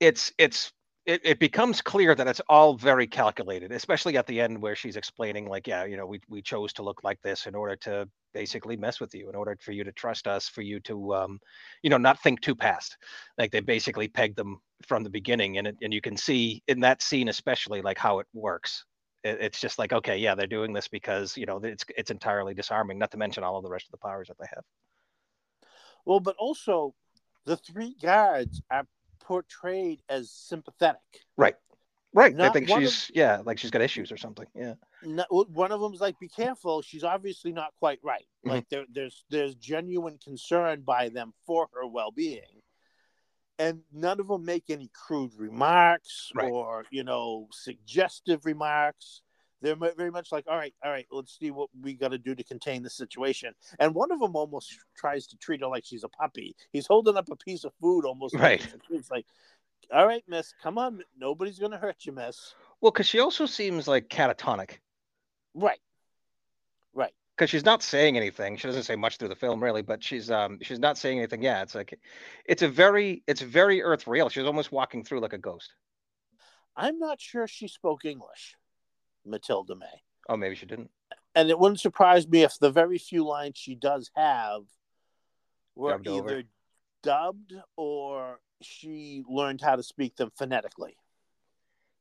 [0.00, 0.72] it's it's
[1.04, 4.94] it, it becomes clear that it's all very calculated, especially at the end where she's
[4.96, 8.08] explaining, like, yeah, you know, we we chose to look like this in order to
[8.34, 11.40] basically mess with you, in order for you to trust us, for you to, um,
[11.82, 12.96] you know, not think too past.
[13.36, 16.80] Like they basically pegged them from the beginning, and it, and you can see in
[16.80, 18.84] that scene especially like how it works.
[19.24, 22.54] It, it's just like, okay, yeah, they're doing this because you know it's it's entirely
[22.54, 22.98] disarming.
[22.98, 24.64] Not to mention all of the rest of the powers that they have.
[26.04, 26.94] Well, but also
[27.46, 28.86] the three guards are
[29.20, 31.00] portrayed as sympathetic.
[31.36, 31.56] Right.
[32.14, 32.34] Right.
[32.34, 34.46] Not I think she's of, yeah, like she's got issues or something.
[34.54, 34.74] Yeah.
[35.02, 36.82] Not, one of them's like, "Be careful.
[36.82, 38.26] She's obviously not quite right.
[38.44, 38.50] Mm-hmm.
[38.50, 42.60] Like there, there's there's genuine concern by them for her well being,
[43.58, 46.50] and none of them make any crude remarks right.
[46.50, 49.22] or you know suggestive remarks
[49.62, 52.34] they're very much like, all right, all right, let's see what we got to do
[52.34, 53.54] to contain the situation.
[53.78, 56.54] And one of them almost tries to treat her like she's a puppy.
[56.72, 58.34] He's holding up a piece of food almost.
[58.34, 58.66] Right.
[58.90, 59.26] It's like,
[59.92, 61.02] all right, miss, come on.
[61.18, 62.54] Nobody's going to hurt you, miss.
[62.80, 64.78] Well, because she also seems like catatonic.
[65.54, 65.80] Right.
[66.94, 67.12] Right.
[67.36, 68.56] Because she's not saying anything.
[68.56, 71.42] She doesn't say much through the film, really, but she's um she's not saying anything.
[71.42, 71.98] Yeah, it's like,
[72.44, 74.28] it's a very it's very earth real.
[74.28, 75.72] She's almost walking through like a ghost.
[76.76, 78.56] I'm not sure she spoke English.
[79.26, 80.02] Mathilda May.
[80.28, 80.90] Oh, maybe she didn't.
[81.34, 84.62] And it wouldn't surprise me if the very few lines she does have
[85.74, 86.42] were dubbed either over.
[87.02, 90.96] dubbed or she learned how to speak them phonetically.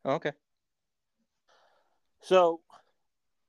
[0.05, 0.33] Oh, okay.
[2.21, 2.61] So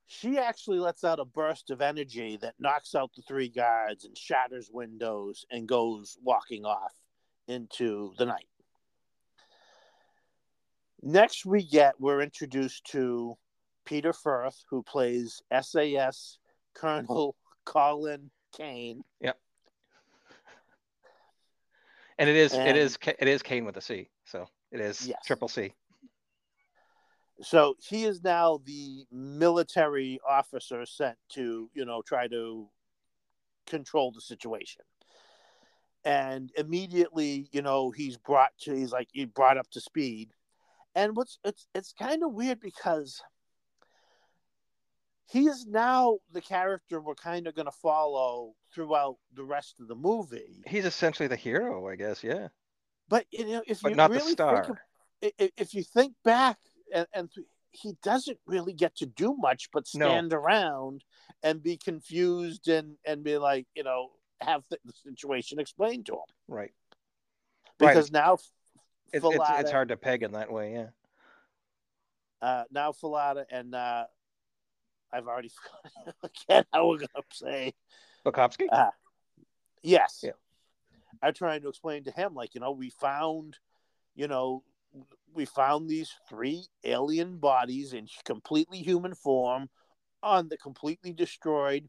[0.06, 4.16] she actually lets out a burst of energy that knocks out the three guards and
[4.16, 6.92] shatters windows and goes walking off
[7.48, 8.46] into the night.
[11.02, 13.36] Next, we get we're introduced to
[13.84, 16.38] Peter Firth, who plays SAS
[16.74, 19.02] Colonel Colin Caine.
[19.20, 19.38] Yep.
[22.18, 25.06] And it is and, it is it is Caine with a C, so it is
[25.08, 25.18] Yes.
[25.26, 25.74] triple C.
[27.40, 32.68] So he is now the military officer sent to, you know, try to
[33.66, 34.82] control the situation.
[36.04, 40.32] And immediately, you know, he's brought to he's like he brought up to speed.
[40.94, 43.20] And what's it's it's kind of weird because
[45.26, 49.88] he is now the character we're kind of going to follow throughout the rest of
[49.88, 50.62] the movie.
[50.66, 52.22] He's essentially the hero, I guess.
[52.22, 52.48] Yeah,
[53.08, 54.76] But you know, if but you not really the think of
[55.56, 56.58] if you think back
[56.94, 57.30] and, and
[57.70, 60.08] he doesn't really get to do much but No.
[60.08, 61.04] stand around
[61.42, 66.12] and be confused and and be like you know have the, the situation explained to
[66.14, 66.58] him right.
[66.58, 66.72] Right.
[67.78, 68.34] because now
[69.12, 70.72] It's, it's it's hard to peg in that way.
[70.72, 70.86] Yeah.
[72.40, 74.04] uh, now Fallada and uh,
[75.12, 75.50] I've already
[75.94, 77.74] forgotten again how we're gonna say
[78.24, 78.66] Bukovsky.
[78.70, 78.90] Uh,
[79.82, 80.20] yes.
[80.22, 80.32] Yeah.
[81.22, 83.58] i'm trying to explain to him like you know we found
[84.14, 84.62] you know
[85.34, 89.68] we found these three alien bodies in completely human form
[90.22, 91.88] on the completely destroyed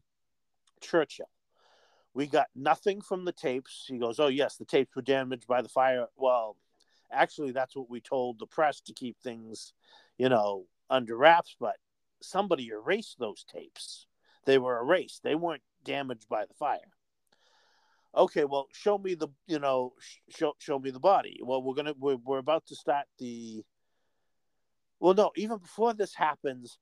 [0.80, 1.28] churchill.
[2.14, 3.84] We got nothing from the tapes.
[3.88, 6.06] He goes oh yes the tapes were damaged by the fire.
[6.16, 6.56] Well
[7.12, 9.72] actually that's what we told the press to keep things
[10.18, 11.76] you know under wraps but
[12.24, 14.06] somebody erased those tapes.
[14.44, 15.22] They were erased.
[15.22, 16.78] They weren't damaged by the fire.
[18.16, 19.92] Okay well show me the you know
[20.30, 21.40] show show me the body.
[21.42, 23.64] Well we're gonna we're, we're about to start the
[25.00, 26.78] well no even before this happens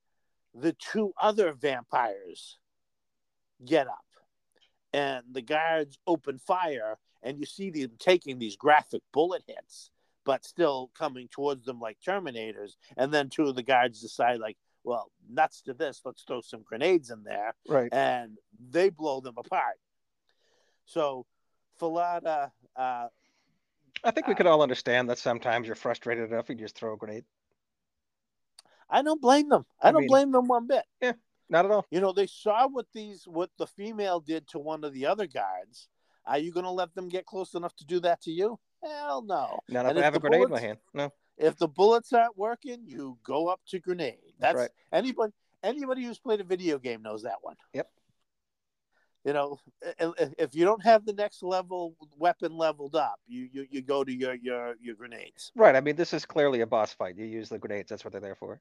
[0.54, 2.58] the two other vampires
[3.64, 4.04] get up
[4.92, 9.90] and the guards open fire and you see them taking these graphic bullet hits
[10.24, 12.72] but still coming towards them like terminators.
[12.96, 16.62] And then two of the guards decide like well nuts to this let's throw some
[16.62, 17.92] grenades in there Right.
[17.92, 18.38] and
[18.70, 19.76] they blow them apart.
[20.84, 21.26] So,
[21.80, 23.06] Fallada, uh,
[24.04, 26.94] I think we uh, could all understand that sometimes you're frustrated enough you just throw
[26.94, 27.24] a grenade.
[28.90, 29.64] I don't blame them.
[29.80, 30.84] I, I don't mean- blame them one bit.
[31.00, 31.12] Yeah,
[31.48, 31.86] not at all.
[31.90, 35.26] You know, they saw what these what the female did to one of the other
[35.26, 35.88] guards.
[36.26, 38.58] Are you going to let them get close enough to do that to you?
[38.82, 39.58] Hell no.
[39.68, 40.78] Not And if I have a grenade in my hand.
[40.94, 41.12] No.
[41.38, 44.31] If the bullets aren't working, you go up to grenade.
[44.42, 44.70] That's right.
[44.92, 47.56] anybody anybody who's played a video game knows that one.
[47.72, 47.88] Yep.
[49.24, 49.58] You know,
[50.36, 54.12] if you don't have the next level weapon leveled up, you you, you go to
[54.12, 55.52] your your your grenades.
[55.54, 55.76] Right.
[55.76, 57.16] I mean, this is clearly a boss fight.
[57.16, 57.88] You use the grenades.
[57.88, 58.60] That's what they're there for.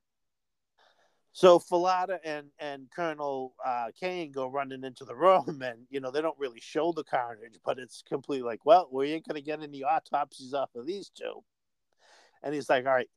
[1.34, 6.12] So Fallada and and Colonel uh, Caine go running into the room, and you know
[6.12, 9.62] they don't really show the carnage, but it's completely like, well, we ain't gonna get
[9.62, 11.44] any autopsies off of these two.
[12.44, 13.10] And he's like, all right,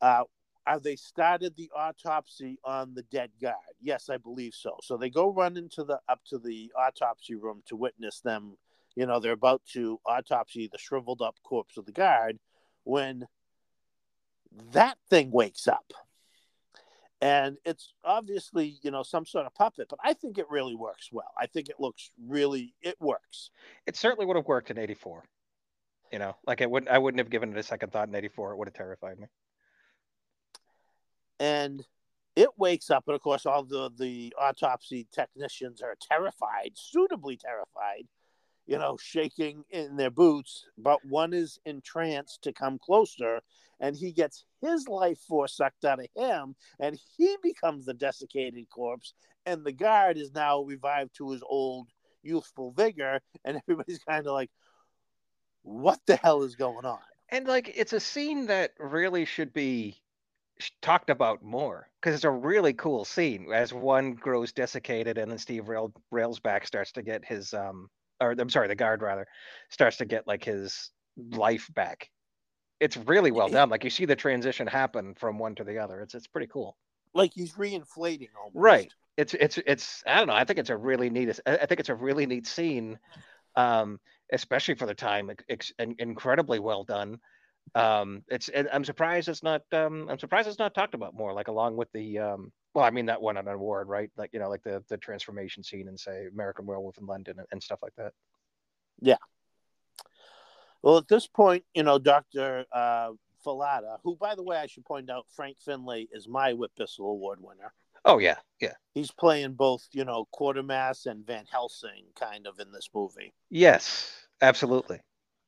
[0.00, 0.24] uh,
[0.66, 3.56] have they started the autopsy on the dead guard?
[3.80, 4.76] Yes, I believe so.
[4.82, 8.56] So they go run into the up to the autopsy room to witness them.
[8.94, 12.38] You know, they're about to autopsy the shriveled up corpse of the guard
[12.84, 13.26] when
[14.72, 15.92] that thing wakes up
[17.22, 21.08] and it's obviously you know some sort of puppet but i think it really works
[21.10, 23.50] well i think it looks really it works
[23.86, 25.24] It certainly would have worked in '84.
[26.12, 26.90] You know, like it wouldn't.
[26.90, 28.52] I wouldn't have given it a second thought in '84.
[28.52, 29.26] It would have terrified me.
[31.42, 31.84] And
[32.36, 38.06] it wakes up and of course all the the autopsy technicians are terrified suitably terrified
[38.66, 43.40] you know shaking in their boots but one is entranced to come closer
[43.80, 48.64] and he gets his life force sucked out of him and he becomes the desiccated
[48.70, 49.12] corpse
[49.44, 51.88] and the guard is now revived to his old
[52.22, 54.50] youthful vigor and everybody's kind of like
[55.62, 56.98] what the hell is going on?
[57.28, 60.01] And like, it's a scene that really should be
[60.80, 65.38] talked about more because it's a really cool scene as one grows desiccated and then
[65.38, 67.88] Steve Rail, Railsback starts to get his um
[68.20, 69.26] or I'm sorry the guard rather
[69.70, 72.10] starts to get like his life back.
[72.80, 73.68] It's really well done.
[73.68, 76.00] Like you see the transition happen from one to the other.
[76.00, 76.76] It's it's pretty cool.
[77.14, 78.92] like he's reinflating almost Right.
[79.16, 80.34] It's it's it's I don't know.
[80.34, 81.38] I think it's a really neat.
[81.46, 82.98] I think it's a really neat scene,
[83.56, 84.00] um,
[84.32, 85.30] especially for the time.
[85.48, 87.18] ex- incredibly well done.
[87.74, 89.62] Um, it's and I'm surprised it's not.
[89.72, 91.32] Um, I'm surprised it's not talked about more.
[91.32, 94.10] Like along with the um, well, I mean that won an award, right?
[94.16, 97.48] Like you know, like the the transformation scene in say American Werewolf in London and,
[97.50, 98.12] and stuff like that.
[99.00, 99.16] Yeah.
[100.82, 103.10] Well, at this point, you know, Doctor uh,
[103.46, 107.06] Fallada, who, by the way, I should point out, Frank Finlay is my Whit Bissell
[107.06, 107.72] Award winner.
[108.04, 108.74] Oh yeah, yeah.
[108.94, 113.32] He's playing both, you know, Quatermass and Van Helsing kind of in this movie.
[113.48, 115.00] Yes, absolutely.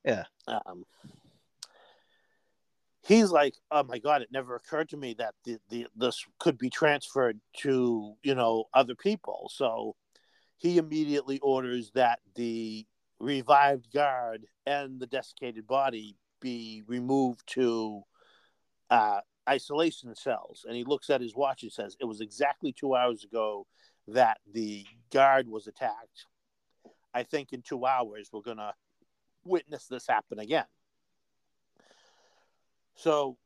[0.04, 0.24] Yeah.
[0.46, 0.84] Um,
[3.04, 6.58] he's like, oh my god, it never occurred to me that the, the this could
[6.58, 9.50] be transferred to you know other people.
[9.52, 9.96] So
[10.58, 12.86] he immediately orders that the
[13.20, 18.02] revived guard and the desiccated body be removed to
[18.90, 20.64] uh, isolation cells.
[20.66, 23.66] And he looks at his watch and says, It was exactly two hours ago
[24.08, 26.26] that the guard was attacked.
[27.14, 28.74] I think in two hours we're going to
[29.44, 30.64] witness this happen again.
[32.94, 33.36] So,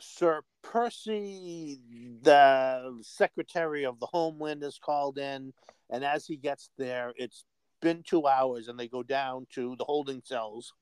[0.00, 1.80] Sir Percy,
[2.22, 5.52] the Secretary of the Homeland, is called in.
[5.90, 7.44] And as he gets there, it's
[7.80, 10.72] been two hours, and they go down to the holding cells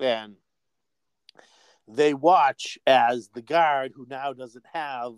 [0.00, 0.36] and
[1.86, 5.12] they watch as the guard who now doesn't have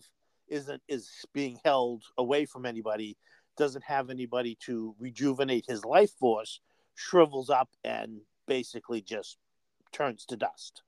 [0.48, 3.16] isn't is being held away from anybody
[3.57, 6.61] doesn't have anybody to rejuvenate his life force
[6.94, 9.38] shrivels up and basically just
[9.92, 10.82] turns to dust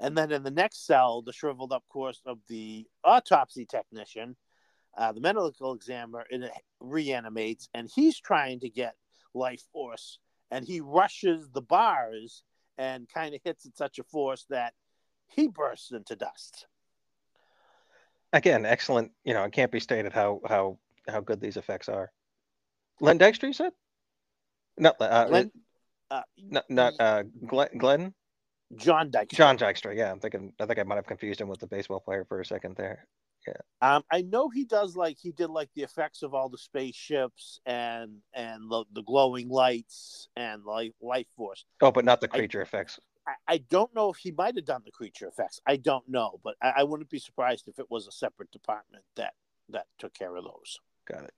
[0.00, 4.36] and then in the next cell the shriveled up corpse of the autopsy technician
[4.96, 8.94] uh, the medical examiner it reanimates and he's trying to get
[9.34, 10.18] life force
[10.50, 12.42] and he rushes the bars
[12.78, 14.74] and kind of hits at such a force that
[15.28, 16.66] he bursts into dust.
[18.32, 19.12] Again, excellent.
[19.24, 20.78] You know, it can't be stated how how
[21.08, 22.10] how good these effects are.
[23.00, 23.72] Len Dykstra, you said?
[24.78, 25.50] No, uh, Len,
[26.10, 28.14] uh, not not uh, Glenn, Glenn.
[28.76, 29.32] John Dykstra.
[29.32, 29.96] John Dykstra.
[29.96, 30.52] Yeah, I'm thinking.
[30.60, 33.06] I think I might have confused him with the baseball player for a second there.
[33.46, 33.54] Yeah.
[33.96, 37.58] Um, I know he does like he did like the effects of all the spaceships
[37.64, 41.64] and and the, the glowing lights and like life force.
[41.80, 43.00] Oh, but not the creature I, effects.
[43.26, 45.60] I, I don't know if he might have done the creature effects.
[45.66, 49.04] I don't know, but I, I wouldn't be surprised if it was a separate department
[49.16, 49.32] that
[49.70, 50.78] that took care of those.
[51.10, 51.34] Got it.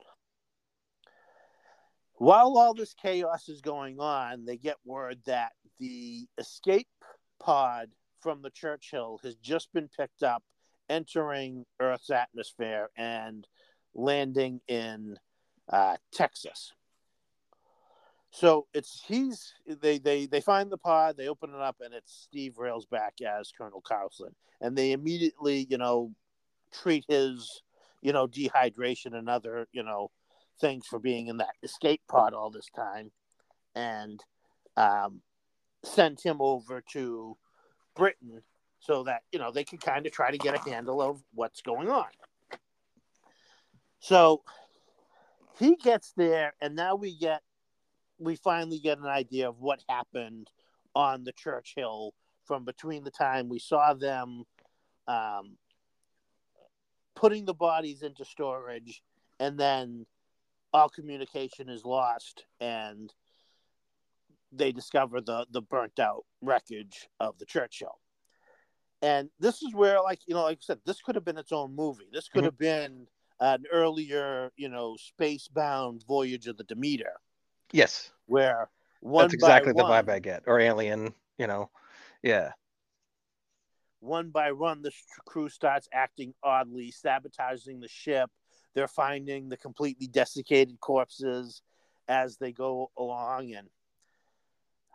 [2.16, 6.86] While all this chaos is going on, they get word that the escape
[7.42, 7.88] pod
[8.20, 10.42] from the Churchill has just been picked up
[10.88, 13.46] entering Earth's atmosphere and
[13.94, 15.16] landing in
[15.70, 16.72] uh, Texas.
[18.30, 22.26] So it's he's they they they find the pod, they open it up, and it's
[22.30, 26.12] Steve Railsback as Colonel Carlson, and they immediately you know
[26.72, 27.62] treat his
[28.00, 30.10] you know dehydration and other you know
[30.60, 33.10] things for being in that escape pod all this time,
[33.74, 34.24] and
[34.78, 35.20] um,
[35.84, 37.36] send him over to
[37.94, 38.42] Britain
[38.80, 41.62] so that you know they can kind of try to get a handle of what's
[41.62, 42.06] going on.
[44.00, 44.42] So
[45.58, 47.42] he gets there, and now we get
[48.18, 50.48] we finally get an idea of what happened
[50.94, 52.14] on the Churchill
[52.44, 54.44] from between the time we saw them
[55.06, 55.56] um,
[57.14, 59.02] putting the bodies into storage,
[59.38, 60.06] and then
[60.72, 63.12] all communication is lost, and
[64.52, 67.98] they discover the the burnt out wreckage of the Churchill.
[69.00, 71.52] And this is where, like you know, like I said, this could have been its
[71.52, 72.08] own movie.
[72.12, 72.46] This could mm-hmm.
[72.46, 73.06] have been
[73.40, 77.14] an earlier, you know, space-bound voyage of the Demeter.
[77.72, 81.14] Yes, where one that's exactly the vibe I get, or Alien.
[81.38, 81.70] You know,
[82.22, 82.52] yeah.
[83.98, 84.92] One by one, the
[85.26, 88.30] crew starts acting oddly, sabotaging the ship.
[88.74, 91.62] They're finding the completely desiccated corpses
[92.08, 93.68] as they go along, and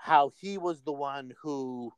[0.07, 1.91] how he was the one who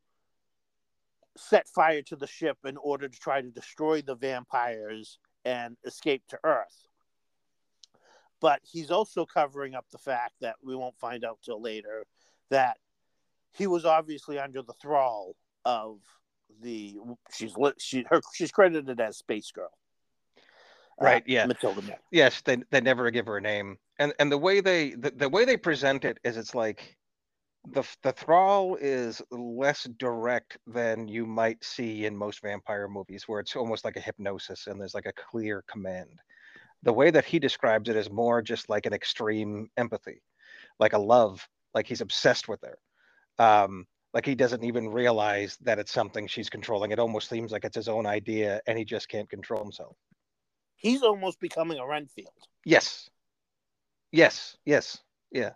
[1.38, 6.24] set fire to the ship in order to try to destroy the vampires and escape
[6.28, 6.88] to Earth.
[8.42, 12.04] But he's also covering up the fact that we won't find out till later
[12.50, 12.78] that
[13.54, 16.00] he was obviously under the thrall of
[16.64, 16.98] the
[17.32, 19.70] she's she her she's credited as Space Girl.
[21.00, 21.22] Uh, right.
[21.22, 21.46] Uh, yeah.
[21.46, 21.96] Mathilda.
[22.12, 22.42] Yes.
[22.42, 25.46] They they never give her a name, and and the way they the, the way
[25.46, 26.98] they present it is it's like
[27.72, 33.40] the the thrall is less direct than you might see in most vampire movies where
[33.40, 36.20] it's almost like a hypnosis and there's like a clear command.
[36.84, 40.22] The way that he describes it is more just like an extreme empathy
[40.80, 42.78] like a love like he's obsessed with her
[43.44, 46.92] um like he doesn't even realize that it's something she's controlling.
[46.92, 49.96] It almost seems like it's his own idea and he just can't control himself.
[50.76, 52.34] He's almost becoming a renfield.
[52.66, 53.10] Yes.
[54.12, 54.98] Yes yes
[55.32, 55.52] yeah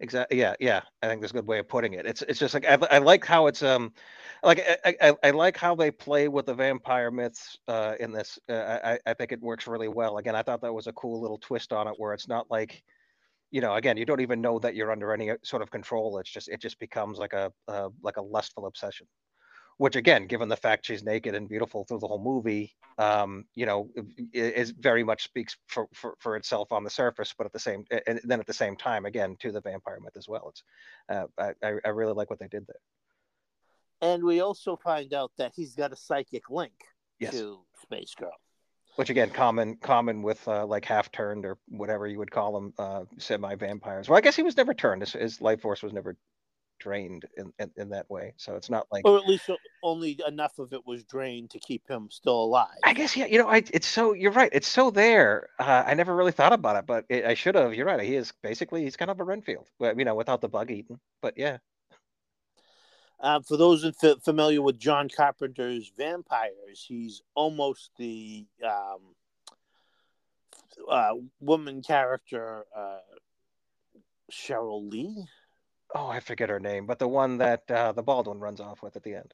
[0.00, 0.38] Exactly.
[0.38, 0.82] Yeah, yeah.
[1.02, 2.04] I think that's a good way of putting it.
[2.04, 3.92] It's it's just like I, I like how it's um,
[4.42, 8.38] like I, I, I like how they play with the vampire myths uh in this.
[8.48, 10.18] Uh, I I think it works really well.
[10.18, 12.82] Again, I thought that was a cool little twist on it, where it's not like,
[13.52, 16.18] you know, again, you don't even know that you're under any uh, sort of control.
[16.18, 19.06] It's just it just becomes like a uh, like a lustful obsession.
[19.78, 23.66] Which again, given the fact she's naked and beautiful through the whole movie, um, you
[23.66, 23.90] know,
[24.32, 27.84] is very much speaks for, for, for itself on the surface, but at the same
[28.06, 30.48] and then at the same time, again, to the vampire myth as well.
[30.50, 30.62] It's
[31.08, 32.80] uh, I I really like what they did there.
[34.00, 36.74] And we also find out that he's got a psychic link
[37.18, 37.32] yes.
[37.32, 38.32] to Space Girl.
[38.96, 42.72] Which again, common common with uh, like half turned or whatever you would call them,
[42.78, 44.08] uh, semi vampires.
[44.08, 45.02] Well, I guess he was never turned.
[45.02, 46.16] His, his life force was never
[46.78, 48.34] drained in, in, in, that way.
[48.36, 49.50] So it's not like, or at least
[49.82, 52.78] only enough of it was drained to keep him still alive.
[52.84, 53.26] I guess yeah.
[53.26, 54.50] You know, I it's so you're right.
[54.52, 55.48] It's so there.
[55.58, 57.74] Uh, I never really thought about it, but it, I should have.
[57.74, 58.00] You're right.
[58.00, 60.98] He is basically he's kind of a Renfield, you know, without the bug eating.
[61.22, 61.58] But yeah.
[63.18, 63.90] Uh, for those
[64.24, 69.14] familiar with John Carpenter's vampires, he's almost the um,
[70.90, 72.98] uh, woman character uh,
[74.30, 75.24] Sheryl Lee
[75.94, 78.96] oh, I forget her name, but the one that uh, the Baldwin runs off with
[78.96, 79.32] at the end.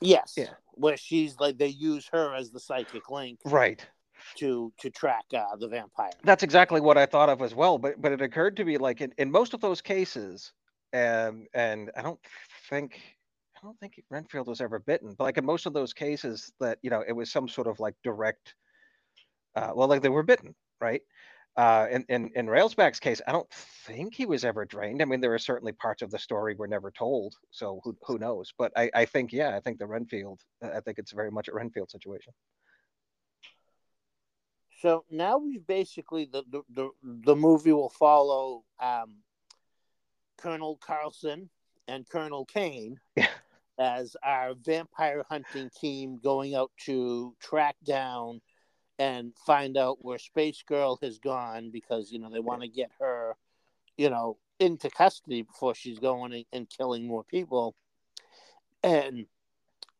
[0.00, 0.34] Yes.
[0.36, 0.50] Yeah.
[0.74, 3.40] Where she's like they use her as the psychic link.
[3.44, 3.84] Right.
[4.36, 6.10] To to track uh, the vampire.
[6.24, 7.78] That's exactly what I thought of as well.
[7.78, 10.52] But but it occurred to me like in, in most of those cases,
[10.92, 12.18] and and I don't
[12.68, 13.00] think
[13.56, 15.14] I don't think Renfield was ever bitten.
[15.16, 17.78] But like in most of those cases, that you know it was some sort of
[17.80, 18.54] like direct.
[19.54, 21.02] Uh, well, like they were bitten, right?
[21.58, 25.02] Uh, in, in, in Railsback's case, I don't think he was ever drained.
[25.02, 28.16] I mean, there are certainly parts of the story were never told, so who, who
[28.16, 28.54] knows?
[28.56, 31.52] But I, I think, yeah, I think the Renfield, I think it's very much a
[31.52, 32.32] Renfield situation.
[34.80, 39.16] So now we've basically the the, the, the movie will follow um,
[40.36, 41.50] Colonel Carlson
[41.88, 43.00] and Colonel Caine
[43.80, 48.40] as our vampire hunting team going out to track down
[48.98, 52.90] and find out where Space Girl has gone because you know they want to get
[53.00, 53.36] her,
[53.96, 57.74] you know, into custody before she's going and killing more people.
[58.82, 59.26] And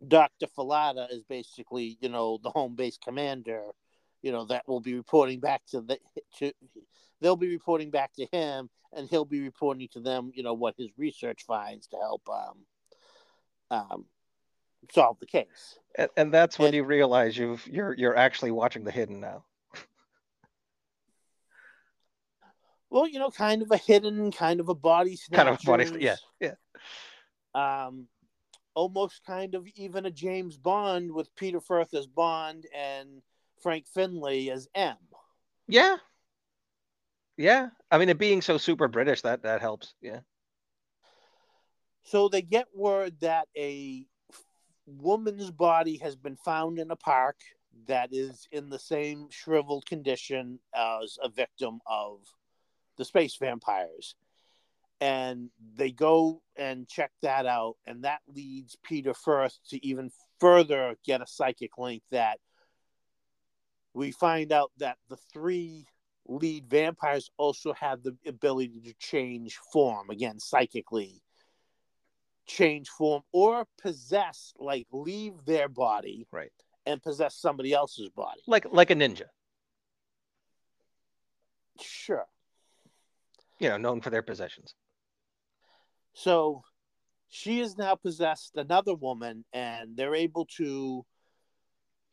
[0.06, 0.46] Dr.
[0.46, 3.62] Fallada is basically, you know, the home base commander,
[4.22, 5.98] you know, that will be reporting back to the
[6.38, 6.52] to
[7.20, 10.74] they'll be reporting back to him and he'll be reporting to them, you know, what
[10.78, 12.56] his research finds to help um
[13.70, 14.04] um
[14.92, 15.78] solve the case.
[15.96, 19.44] And, and that's when and, you realize you've you're you're actually watching the hidden now.
[22.90, 26.04] well, you know, kind of a hidden, kind of a body snatchers, kind of body,
[26.04, 26.54] yeah, yeah.
[27.54, 28.06] Um,
[28.74, 33.22] almost kind of even a James Bond with Peter Firth as Bond and
[33.62, 34.96] Frank Finlay as M.
[35.66, 35.96] Yeah,
[37.36, 37.68] yeah.
[37.90, 39.94] I mean, it being so super British that that helps.
[40.00, 40.20] Yeah.
[42.04, 44.06] So they get word that a
[44.96, 47.36] woman's body has been found in a park
[47.86, 52.20] that is in the same shriveled condition as a victim of
[52.96, 54.14] the space vampires.
[55.00, 60.10] And they go and check that out, and that leads Peter Firth to even
[60.40, 62.40] further get a psychic link that
[63.94, 65.86] we find out that the three
[66.26, 71.22] lead vampires also have the ability to change form again psychically
[72.48, 76.50] change form or possess like leave their body right.
[76.86, 78.40] and possess somebody else's body.
[78.46, 79.26] Like like a ninja.
[81.80, 82.26] Sure.
[83.60, 84.74] You know known for their possessions.
[86.14, 86.64] So
[87.28, 91.04] she has now possessed another woman and they're able to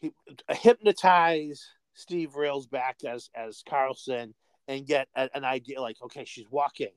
[0.04, 0.10] uh,
[0.50, 4.36] hypnotize steve railsback as as carlson
[4.68, 6.92] and get an idea like okay she's walking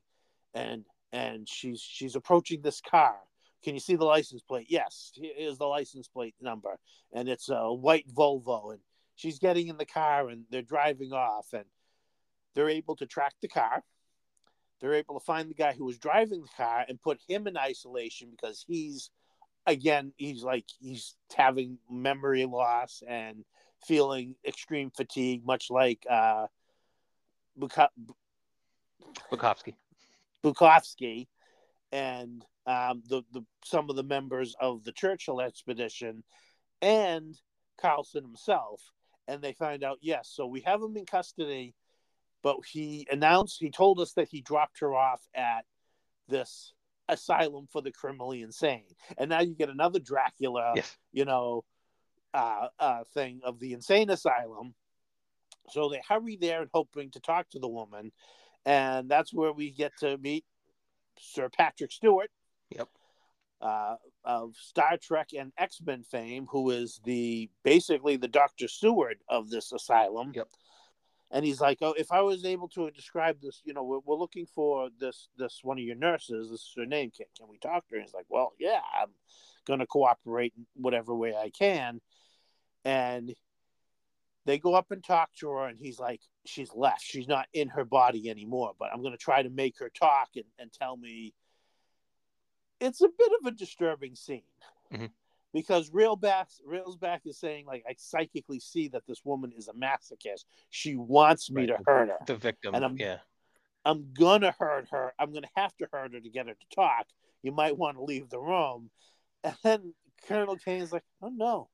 [0.55, 3.17] and and she's she's approaching this car
[3.63, 4.67] can you see the license plate?
[4.69, 6.79] Yes, here's the license plate number,
[7.13, 8.73] and it's a white Volvo.
[8.73, 8.81] And
[9.17, 11.65] she's getting in the car, and they're driving off, and
[12.55, 13.83] they're able to track the car.
[14.81, 17.57] They're able to find the guy who was driving the car and put him in
[17.57, 19.11] isolation because he's,
[19.67, 23.45] again, he's like he's having memory loss and
[23.87, 26.47] feeling extreme fatigue, much like uh,
[27.59, 27.89] Bukovsky.
[30.45, 31.27] Bukovsky,
[31.91, 36.23] and um, the, the some of the members of the Churchill expedition
[36.83, 37.35] and
[37.81, 38.83] Carlson himself.
[39.27, 41.75] And they find out, yes, so we have him in custody,
[42.43, 45.65] but he announced, he told us that he dropped her off at
[46.29, 46.73] this
[47.09, 48.85] asylum for the criminally insane.
[49.17, 50.97] And now you get another Dracula, yes.
[51.13, 51.65] you know,
[52.35, 54.75] uh, uh, thing of the insane asylum.
[55.71, 58.13] So they hurry there and hoping to talk to the woman.
[58.65, 60.45] And that's where we get to meet
[61.19, 62.31] Sir Patrick Stewart,
[62.71, 62.89] Yep.
[63.61, 69.19] Uh, of Star Trek and X Men fame, who is the basically the Doctor Stewart
[69.29, 70.33] of this asylum.
[70.35, 70.49] Yep.
[71.31, 74.17] And he's like, "Oh, if I was able to describe this, you know, we're, we're
[74.17, 76.51] looking for this this one of your nurses.
[76.51, 77.11] This is her name.
[77.11, 79.11] Can, can we talk to her?" And he's like, "Well, yeah, I'm
[79.69, 82.01] going to cooperate in whatever way I can.
[82.85, 83.33] And
[84.47, 87.03] they go up and talk to her, and he's like, she's left.
[87.03, 90.31] She's not in her body anymore, but I'm going to try to make her talk
[90.35, 91.35] and, and tell me.
[92.81, 94.43] It's a bit of a disturbing scene
[94.93, 95.07] mm-hmm.
[95.53, 100.45] because Railsback, Railsback is saying, like, I psychically see that this woman is a masochist.
[100.71, 101.79] She wants me right.
[101.79, 102.19] to hurt her.
[102.27, 102.75] The victim.
[102.75, 103.19] And I'm, yeah.
[103.85, 105.13] I'm going to hurt her.
[105.19, 107.07] I'm going to have to hurt her to get her to talk.
[107.43, 108.91] You might want to leave the room.
[109.45, 109.95] And then
[110.27, 111.69] Colonel Caine's like, oh, no,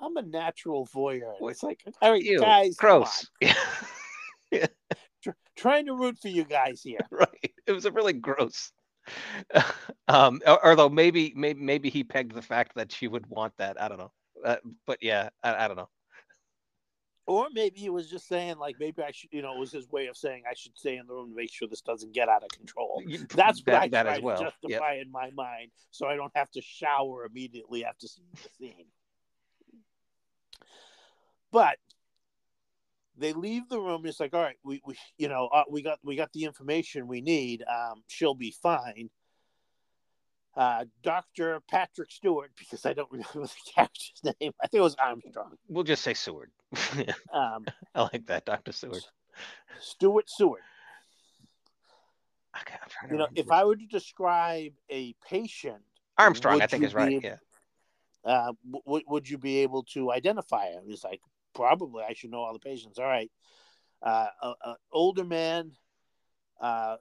[0.00, 1.34] I'm a natural voyeur.
[1.40, 3.28] It's like, all right, Ew, guys, gross.
[3.40, 4.66] yeah.
[5.56, 7.00] trying to root for you guys here.
[7.10, 7.52] Right.
[7.66, 8.72] It was a really gross.
[10.08, 13.80] um, although maybe, maybe, maybe he pegged the fact that she would want that.
[13.80, 14.12] I don't know.
[14.44, 15.88] Uh, but yeah, I, I don't know.
[17.28, 19.88] Or maybe he was just saying, like, maybe I should, you know, it was his
[19.90, 22.28] way of saying I should stay in the room to make sure this doesn't get
[22.28, 23.02] out of control.
[23.34, 24.38] That's what that, I that try well.
[24.38, 25.06] to justify yep.
[25.06, 28.86] in my mind, so I don't have to shower immediately after seeing the scene.
[31.50, 31.78] But
[33.18, 34.04] they leave the room.
[34.06, 37.06] It's like, all right, we, we you know, uh, we got we got the information
[37.06, 37.62] we need.
[37.62, 39.10] Um, she'll be fine.
[40.56, 44.52] Uh, Doctor Patrick Stewart, because I don't remember the character's name.
[44.62, 45.56] I think it was Armstrong.
[45.68, 46.50] We'll just say Seward.
[47.32, 47.64] um,
[47.94, 49.02] I like that, Doctor Seward.
[49.80, 50.62] Stewart Seward.
[52.60, 53.14] Okay, I'm trying to.
[53.14, 55.82] You know, if I were to describe a patient,
[56.16, 57.20] Armstrong, I think is right.
[57.22, 57.36] Yeah.
[58.24, 58.52] Uh,
[58.84, 60.82] w- would you be able to identify him?
[60.86, 61.20] He's like,
[61.56, 62.98] probably I should know all the patients.
[62.98, 63.30] All right,
[64.02, 65.72] uh, a, older man,
[66.60, 66.96] uh,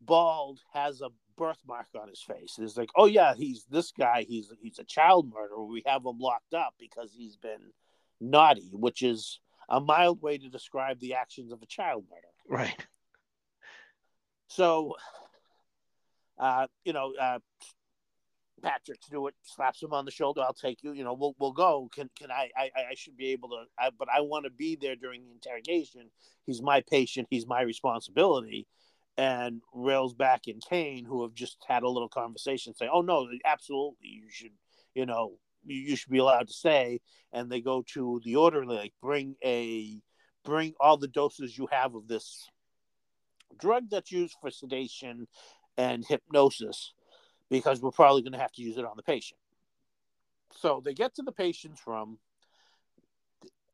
[0.00, 2.58] bald, has a birthmark on his face.
[2.58, 4.24] It's like, oh yeah, he's this guy.
[4.26, 5.64] He's he's a child murderer.
[5.64, 7.72] We have him locked up because he's been
[8.20, 12.64] naughty, which is a mild way to describe the actions of a child murderer.
[12.64, 12.86] Right.
[14.48, 14.94] So,
[16.38, 17.40] uh, you know, uh,
[18.62, 20.40] Patrick Stewart slaps him on the shoulder.
[20.40, 20.92] I'll take you.
[20.92, 21.88] You know, we'll we'll go.
[21.94, 22.50] Can can I?
[22.56, 23.64] I, I should be able to.
[23.78, 26.10] I, but I want to be there during the interrogation.
[26.46, 27.28] He's my patient.
[27.30, 28.66] He's my responsibility.
[29.18, 34.08] And Railsback and Caine, who have just had a little conversation, say, "Oh no, absolutely,
[34.08, 34.52] you should.
[34.94, 37.00] You know, you, you should be allowed to say."
[37.32, 40.00] And they go to the orderly, like, bring a,
[40.44, 42.48] bring all the doses you have of this
[43.58, 45.26] drug that's used for sedation
[45.78, 46.92] and hypnosis
[47.50, 49.38] because we're probably going to have to use it on the patient.
[50.52, 52.18] So they get to the patient's room,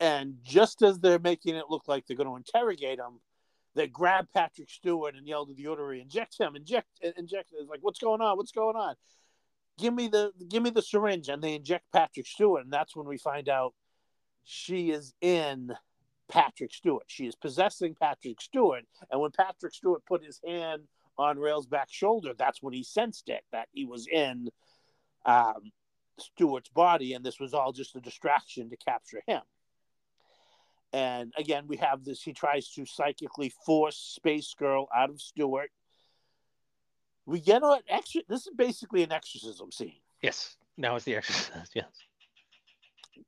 [0.00, 3.20] and just as they're making it look like they're going to interrogate him,
[3.74, 6.56] they grab Patrick Stewart and yell to the orderly, "Inject him!
[6.56, 6.88] Inject!
[7.16, 8.36] Inject!" It's like, "What's going on?
[8.36, 8.96] What's going on?"
[9.78, 13.06] Give me the give me the syringe, and they inject Patrick Stewart, and that's when
[13.06, 13.74] we find out
[14.44, 15.72] she is in
[16.28, 17.04] Patrick Stewart.
[17.06, 20.82] She is possessing Patrick Stewart, and when Patrick Stewart put his hand
[21.18, 24.48] on Railsback's shoulder, that's when he sensed it that he was in
[25.24, 25.72] um,
[26.18, 29.42] Stewart's body, and this was all just a distraction to capture him.
[30.92, 32.22] And again, we have this.
[32.22, 35.70] He tries to psychically force Space Girl out of Stewart.
[37.24, 38.22] We get an extra.
[38.28, 40.00] This is basically an exorcism scene.
[40.20, 40.56] Yes.
[40.76, 41.62] Now it's the exorcism.
[41.74, 41.86] Yes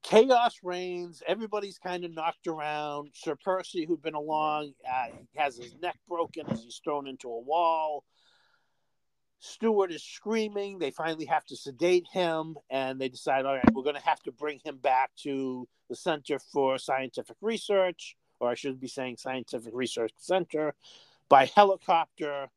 [0.02, 1.22] chaos reigns.
[1.26, 3.10] Everybody's kind of knocked around.
[3.14, 7.40] Sir Percy, who'd been along, uh, has his neck broken as he's thrown into a
[7.40, 8.04] wall.
[9.40, 10.78] Stewart is screaming.
[10.78, 14.22] They finally have to sedate him, and they decide, all right, we're going to have
[14.22, 19.18] to bring him back to the Center for Scientific Research, or I should be saying
[19.18, 20.74] Scientific Research Center,
[21.28, 22.48] by helicopter.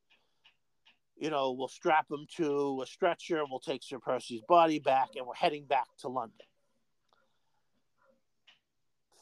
[1.18, 3.42] You know, we'll strap him to a stretcher.
[3.50, 6.46] We'll take Sir Percy's body back, and we're heading back to London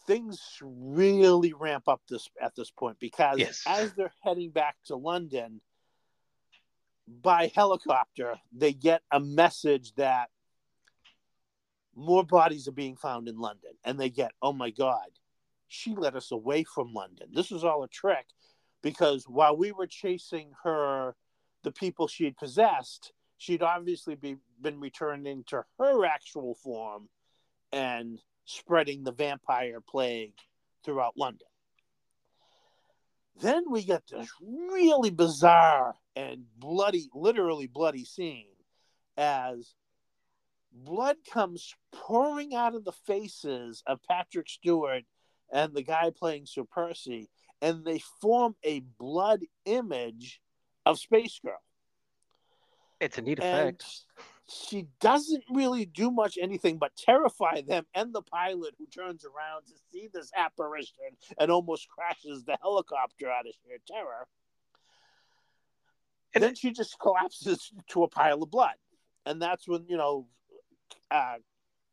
[0.07, 3.63] things really ramp up this at this point because yes.
[3.67, 5.61] as they're heading back to London
[7.09, 10.31] by helicopter, they get a message that
[11.95, 15.09] more bodies are being found in London, and they get, oh my God,
[15.69, 17.29] she led us away from London.
[17.33, 18.27] This was all a trick
[18.83, 21.17] because while we were chasing her,
[21.65, 27.09] the people she had possessed, she'd obviously be, been returning to her actual form
[27.73, 30.35] and spreading the vampire plague
[30.85, 31.47] throughout London.
[33.43, 38.47] Then we get this really bizarre and bloody, literally bloody scene
[39.19, 39.75] as
[40.73, 45.03] blood comes pouring out of the faces of Patrick Stewart
[45.53, 47.29] and the guy playing Sir Percy,
[47.61, 50.41] and they form a blood image
[50.87, 51.61] of Space Girl.
[53.01, 53.85] It's a neat and effect
[54.49, 59.67] she doesn't really do much anything but terrify them and the pilot who turns around
[59.67, 60.95] to see this apparition
[61.39, 64.29] and almost crashes the helicopter out of sheer terror.
[66.35, 68.75] And then she just collapses to a pile of blood.
[69.25, 70.27] And that's when, you know,
[71.11, 71.37] uh,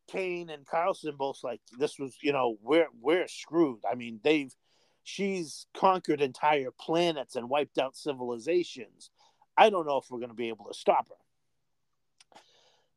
[0.08, 3.80] Caine and Carlson both like this was, you know, we're we're screwed.
[3.90, 4.54] I mean, they've
[5.02, 9.10] she's conquered entire planets and wiped out civilizations.
[9.56, 11.23] I don't know if we're going to be able to stop her.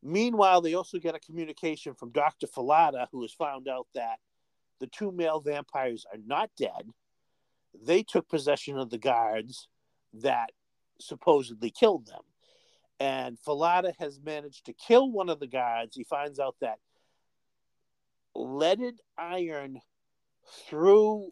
[0.04, 2.48] Meanwhile, they also get a communication from Dr.
[2.48, 4.20] Fallada, who has found out that
[4.80, 6.90] the two male vampires are not dead.
[7.84, 9.68] They took possession of the guards
[10.14, 10.52] that
[11.00, 12.22] supposedly killed them.
[13.00, 15.96] And Fallada has managed to kill one of the guards.
[15.96, 16.80] He finds out that
[18.36, 19.80] leaded iron
[20.68, 21.32] through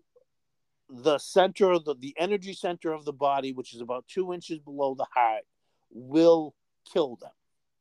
[0.89, 4.59] the center of the, the energy center of the body, which is about two inches
[4.59, 5.43] below the heart,
[5.89, 6.53] will
[6.91, 7.31] kill them.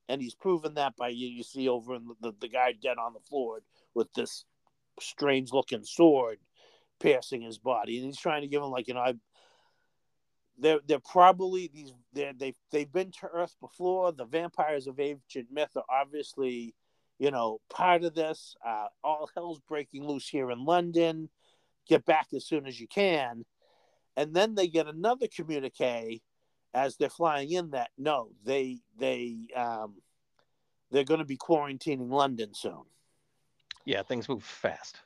[0.08, 3.14] And he's proven that by you, you see over in the, the, guy dead on
[3.14, 3.60] the floor
[3.94, 4.44] with this
[5.00, 6.38] strange looking sword
[7.00, 7.96] piercing his body.
[7.96, 9.14] And he's trying to give him like, you know, I
[10.58, 14.12] they're they're probably these they they've they've been to Earth before.
[14.12, 16.74] The vampires of ancient myth are obviously,
[17.18, 18.54] you know, part of this.
[18.64, 21.28] Uh, all hell's breaking loose here in London.
[21.88, 23.44] Get back as soon as you can,
[24.16, 26.22] and then they get another communique
[26.74, 29.94] as they're flying in that no, they they um,
[30.90, 32.82] they're going to be quarantining London soon.
[33.84, 34.98] Yeah, things move fast.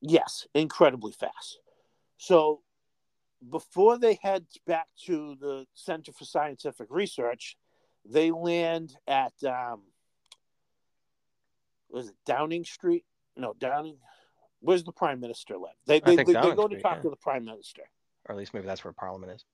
[0.00, 1.58] Yes, incredibly fast.
[2.16, 2.60] So
[3.48, 7.56] before they head back to the Center for Scientific Research,
[8.04, 9.82] they land at um,
[11.90, 13.04] was it Downing Street?
[13.36, 13.96] No, Downing.
[14.60, 15.72] Where's the Prime Minister live?
[15.86, 17.02] They they, they, they, go to talk yeah.
[17.02, 17.82] to the Prime Minister,
[18.26, 19.44] or at least maybe that's where Parliament is.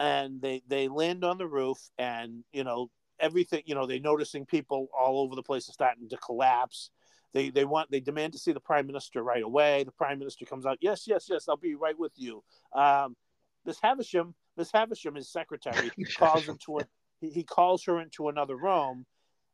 [0.00, 2.90] And they they land on the roof, and you know
[3.20, 3.62] everything.
[3.66, 6.90] You know they're noticing people all over the place are starting to collapse.
[7.32, 9.84] They they want they demand to see the prime minister right away.
[9.84, 10.78] The prime minister comes out.
[10.80, 11.48] Yes, yes, yes.
[11.48, 12.42] I'll be right with you.
[12.72, 13.16] Um,
[13.64, 16.86] Miss Havisham, Miss Havisham, his secretary, calls into a,
[17.20, 19.06] he, he calls her into another room,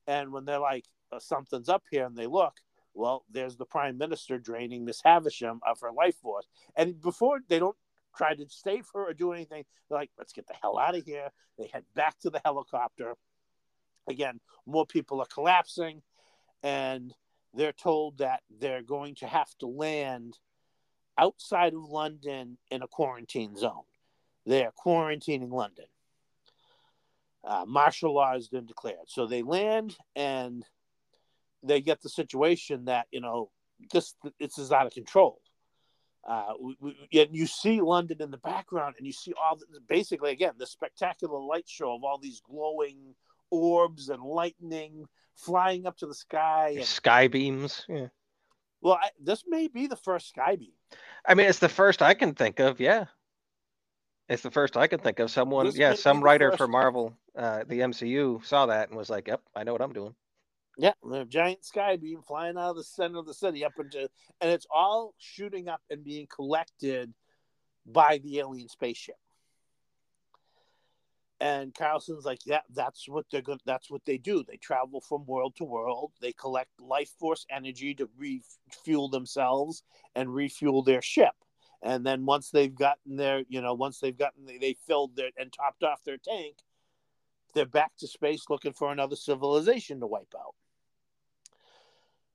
[0.07, 2.55] and when they're like uh, something's up here, and they look,
[2.95, 6.47] well, there's the prime minister draining Miss Havisham of her life force.
[6.77, 7.77] And before they don't
[8.17, 11.05] try to save her or do anything, they're like, let's get the hell out of
[11.05, 11.29] here.
[11.59, 13.15] They head back to the helicopter.
[14.09, 16.03] Again, more people are collapsing,
[16.63, 17.15] and
[17.55, 20.39] they're told that they're going to have to land
[21.19, 23.85] outside of London in a quarantine zone.
[24.47, 25.85] They're quarantining London.
[27.45, 29.09] Uh, martial law has been declared.
[29.09, 30.65] So they land and
[31.63, 33.51] they get the situation that, you know,
[33.93, 35.41] this, this is out of control.
[36.29, 40.53] Uh, we, you see London in the background, and you see all the, basically again
[40.59, 43.15] the spectacular light show of all these glowing
[43.51, 46.75] orbs and lightning flying up to the sky.
[46.77, 47.85] And, sky beams.
[47.89, 48.09] Yeah.
[48.83, 50.73] Well, I, this may be the first sky beam.
[51.27, 52.81] I mean, it's the first I can think of.
[52.81, 53.07] Yeah.
[54.29, 55.31] It's the first I can think of.
[55.31, 59.27] Someone, this yeah, some writer for Marvel, uh, the MCU, saw that and was like,
[59.27, 60.15] "Yep, I know what I'm doing."
[60.81, 64.09] Yeah, the giant sky beam flying out of the center of the city up into,
[64.41, 67.13] and it's all shooting up and being collected
[67.85, 69.19] by the alien spaceship.
[71.39, 73.61] And Carlson's like, yeah, that's what they're good.
[73.67, 74.43] That's what they do.
[74.43, 76.13] They travel from world to world.
[76.23, 79.83] They collect life force energy to refuel themselves
[80.15, 81.35] and refuel their ship.
[81.83, 85.29] And then once they've gotten their, you know, once they've gotten, they, they filled their
[85.39, 86.57] and topped off their tank,
[87.55, 90.55] they're back to space looking for another civilization to wipe out.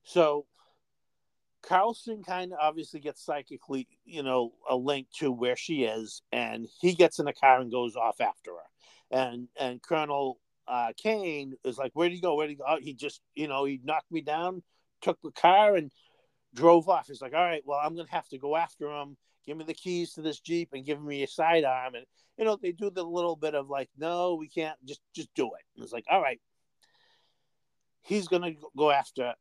[0.06, 0.46] So
[1.62, 6.68] Carlson kind of obviously gets psychically, you know, a link to where she is, and
[6.80, 8.70] he gets in a car and goes off after her
[9.12, 12.36] and and Colonel uh, Caine is like, "Where did he go?
[12.36, 14.64] Where did he go?" Oh, he just, you know, he knocked me down,
[15.02, 15.92] took the car, and
[16.54, 17.08] drove off.
[17.08, 19.18] He's like, "All right, well, I'm gonna have to go after him.
[19.46, 22.06] Give me the keys to this jeep and give me a sidearm." And
[22.38, 24.78] you know, they do the little bit of like, "No, we can't.
[24.86, 26.40] Just just do it." And it's like, "All right."
[28.02, 29.34] He's gonna go after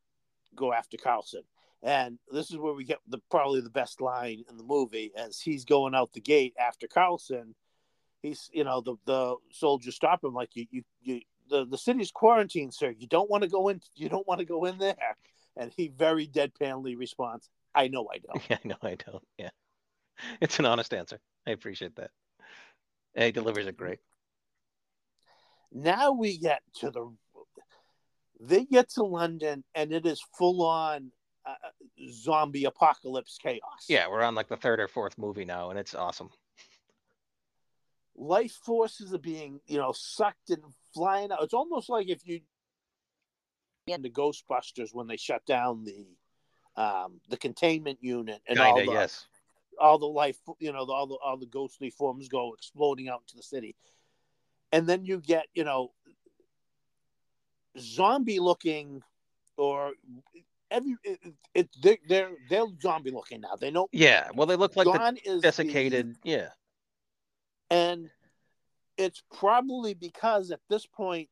[0.57, 1.43] go after Carlson.
[1.83, 5.39] And this is where we get the probably the best line in the movie as
[5.39, 7.55] he's going out the gate after Carlson.
[8.23, 12.11] He's you know the the soldiers stop him like you you, you the the city's
[12.11, 12.95] quarantined sir.
[12.97, 15.17] You don't want to go in you don't want to go in there.
[15.57, 18.43] And he very deadpanly responds i know i don't.
[18.51, 19.25] Yeah i know i don't.
[19.39, 19.51] Yeah.
[20.41, 21.19] It's an honest answer.
[21.47, 22.11] I appreciate that.
[23.15, 23.99] And he delivers it great.
[25.71, 27.13] Now we get to the
[28.41, 31.11] they get to london and it is full on
[31.47, 31.55] uh,
[32.11, 35.95] zombie apocalypse chaos yeah we're on like the third or fourth movie now and it's
[35.95, 36.31] awesome
[38.17, 40.63] life forces are being, you know, sucked and
[40.93, 41.43] flying out.
[41.43, 42.41] It's almost like if you
[43.87, 46.07] in the Ghostbusters when they shut down the
[46.81, 49.27] um, the containment unit and Kinda, all the yes.
[49.79, 53.37] all the life, you know, all the all the ghostly forms go exploding out into
[53.37, 53.77] the city,
[54.73, 55.93] and then you get, you know,
[57.79, 59.03] zombie looking
[59.57, 59.93] or
[60.71, 61.19] every it,
[61.55, 63.57] it, they're, they're they're zombie looking now.
[63.61, 63.89] They know.
[63.93, 66.17] Yeah, well, they look like Dawn the is desiccated.
[66.23, 66.49] the- Yeah,
[67.71, 68.11] and
[68.97, 71.29] it's probably because at this point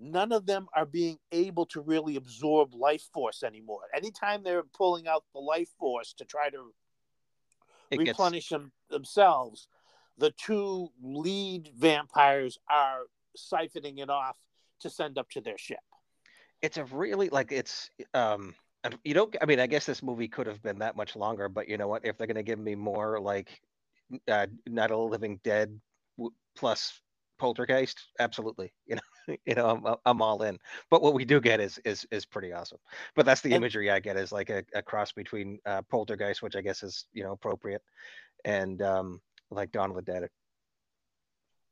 [0.00, 5.06] none of them are being able to really absorb life force anymore anytime they're pulling
[5.06, 6.72] out the life force to try to
[7.90, 9.68] it gets replenish them themselves
[10.18, 13.02] the two lead vampires are
[13.38, 14.36] siphoning it off
[14.84, 15.84] to send up to their ship.
[16.62, 18.54] It's a really like it's um
[19.02, 21.68] you don't i mean i guess this movie could have been that much longer but
[21.68, 22.04] you know what?
[22.04, 23.48] If they're going to give me more like
[24.28, 25.68] uh not a living dead
[26.18, 27.00] w- plus
[27.38, 28.72] poltergeist absolutely.
[28.86, 30.58] You know you know I'm, I'm all in.
[30.90, 32.78] But what we do get is is is pretty awesome.
[33.16, 36.42] But that's the And- imagery i get is like a, a cross between uh poltergeist
[36.42, 37.82] which i guess is you know appropriate
[38.44, 39.20] and um
[39.50, 40.22] like dawn of the dead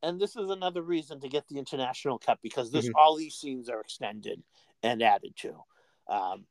[0.03, 2.93] and this is another reason to get the international cut because this Mhm.
[2.95, 4.43] all these scenes are extended
[4.83, 5.63] and added to.
[6.07, 6.45] Um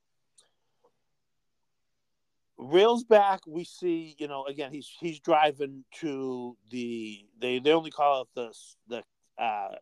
[2.59, 8.22] Railsback we see you know again he's he's driving to the they they only call
[8.22, 8.55] it the
[8.88, 9.05] the
[9.42, 9.76] uh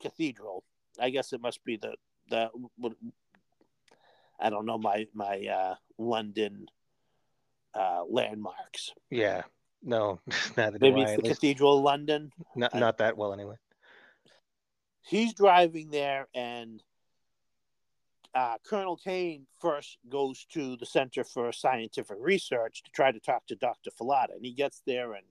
[0.00, 0.64] cathedral.
[1.00, 1.96] I guess it must be the
[2.28, 2.92] the what
[4.38, 6.66] i don't know my my uh london
[7.74, 8.92] uh landmarks.
[9.10, 9.42] Yeah
[9.82, 10.20] no
[10.56, 13.56] neither do maybe I, it's the cathedral of london not, I- not that well anyway
[15.02, 16.82] he's driving there and
[18.34, 23.46] uh, Colonel Caine first goes to the Center for Scientific Research to try to talk
[23.46, 23.90] to Dr.
[23.90, 24.34] Fallada.
[24.34, 25.26] And he gets there and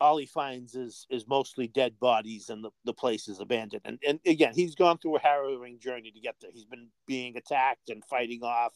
[0.00, 3.82] all he finds is is mostly dead bodies and the, the place is abandoned.
[3.84, 6.50] And, and again, he's gone through a harrowing journey to get there.
[6.52, 8.72] He's been being attacked and fighting off,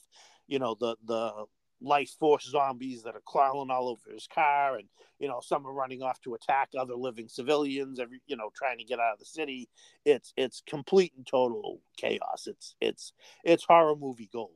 [0.48, 1.44] you know, the the
[1.82, 5.72] life force zombies that are crawling all over his car and you know some are
[5.72, 9.18] running off to attack other living civilians every you know trying to get out of
[9.18, 9.68] the city.
[10.04, 12.46] It's it's complete and total chaos.
[12.46, 13.12] It's it's
[13.44, 14.50] it's horror movie gold.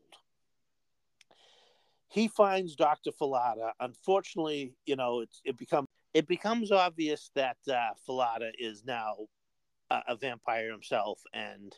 [2.08, 7.90] He finds dr fallada unfortunately you know it's it becomes it becomes obvious that uh,
[8.08, 9.16] fallada is now
[9.90, 11.74] a, a vampire himself and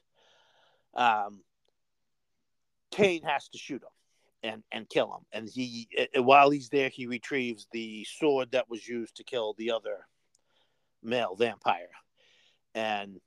[0.94, 1.40] um
[2.90, 3.97] caine has to shoot him
[4.42, 5.24] and and kill him.
[5.32, 9.70] And he while he's there he retrieves the sword that was used to kill the
[9.70, 10.06] other
[11.02, 11.90] male vampire.
[12.74, 13.20] And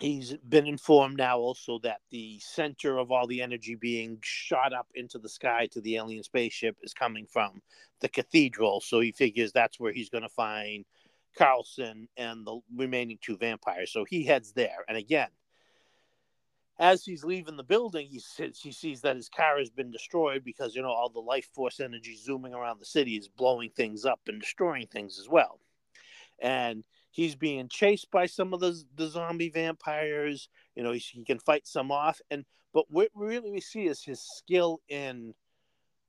[0.00, 4.88] he's been informed now also that the center of all the energy being shot up
[4.94, 7.60] into the sky to the alien spaceship is coming from
[8.00, 8.80] the cathedral.
[8.80, 10.84] So he figures that's where he's going to find
[11.36, 13.92] carlson and the remaining two vampires.
[13.92, 14.84] So he heads there.
[14.88, 15.28] And again
[16.82, 20.42] as he's leaving the building he says he sees that his car has been destroyed
[20.44, 24.04] because you know all the life force energy zooming around the city is blowing things
[24.04, 25.60] up and destroying things as well.
[26.40, 31.24] And he's being chased by some of the, the zombie vampires you know he, he
[31.24, 32.20] can fight some off.
[32.32, 35.34] And but what really we see is his skill in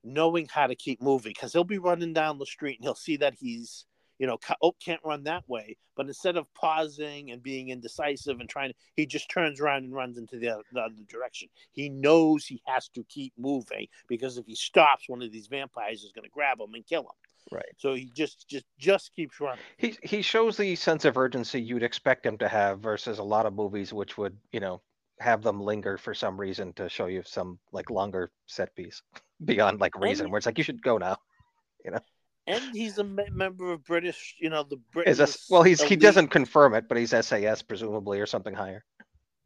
[0.04, 3.18] knowing how to keep moving because he'll be running down the street and he'll see
[3.18, 3.86] that he's
[4.20, 8.50] you know oh can't run that way but instead of pausing and being indecisive and
[8.50, 11.50] trying to he just turns around and runs into the other, the other direction.
[11.72, 16.04] He knows he has to keep moving because if he stops one of these vampires
[16.04, 17.08] is going to grab him and kill him.
[17.52, 17.66] Right.
[17.78, 19.64] so he just just just keeps running.
[19.78, 23.46] He he shows the sense of urgency you'd expect him to have versus a lot
[23.46, 24.82] of movies which would you know
[25.20, 29.02] have them linger for some reason to show you some like longer set piece
[29.46, 31.18] beyond like reason where it's like you should go now
[32.48, 35.96] and he's a member of british you know the is british this well he's he
[35.96, 38.84] doesn't confirm it but he's sas presumably or something higher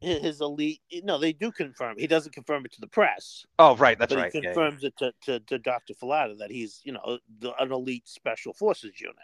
[0.00, 3.98] his elite no they do confirm he doesn't confirm it to the press oh right
[3.98, 4.52] that's right he yeah, yeah.
[4.52, 5.94] confirms it to, to, to Dr.
[5.94, 9.16] Fallada that he's, you know, the, an elite special forces unit.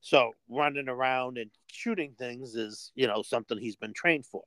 [0.00, 4.42] So running around and shooting things is, you know, something he's been trained for.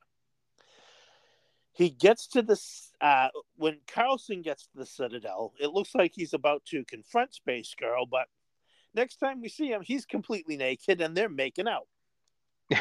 [1.74, 5.54] He gets to this uh, when Carlson gets to the Citadel.
[5.60, 8.28] It looks like he's about to confront Space Girl, but
[8.94, 11.88] next time we see him, he's completely naked and they're making out.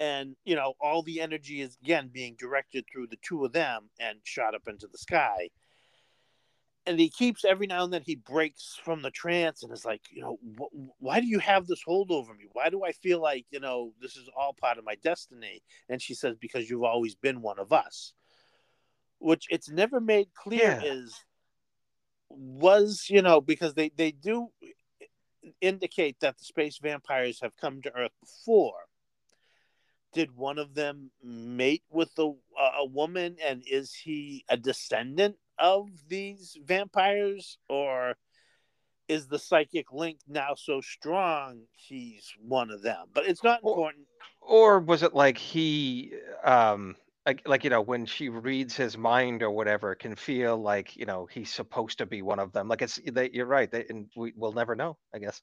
[0.00, 3.90] and you know, all the energy is again being directed through the two of them
[4.00, 5.48] and shot up into the sky
[6.86, 10.02] and he keeps every now and then he breaks from the trance and is like,
[10.10, 12.44] you know, wh- why do you have this hold over me?
[12.52, 15.62] Why do I feel like you know this is all part of my destiny?
[15.88, 18.12] And she says, because you've always been one of us,
[19.18, 20.82] which it's never made clear Yeah.
[20.84, 21.14] is
[22.28, 24.48] was you know because they they do
[25.60, 28.86] indicate that the space vampires have come to Earth before.
[30.12, 32.32] Did one of them mate with a,
[32.78, 38.16] a woman, and is he a descendant of these vampires, or
[39.08, 43.06] is the psychic link now so strong he's one of them?
[43.12, 44.06] But it's not important.
[44.40, 46.12] or was it like he
[46.44, 50.56] um like like you know when she reads his mind or whatever it can feel
[50.56, 53.46] like you know he's supposed to be one of them like it's eh, they, you're
[53.46, 55.42] right they, and we, we'll never know i guess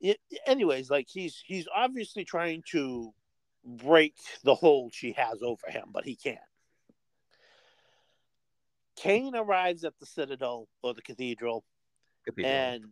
[0.00, 3.12] it, anyways, like he's he's obviously trying to
[3.64, 4.14] break
[4.44, 6.38] the hold she has over him, but he can't.
[8.96, 11.64] Caine arrives at the Citadel or the Cathedral,
[12.24, 12.52] Cathedral.
[12.52, 12.84] and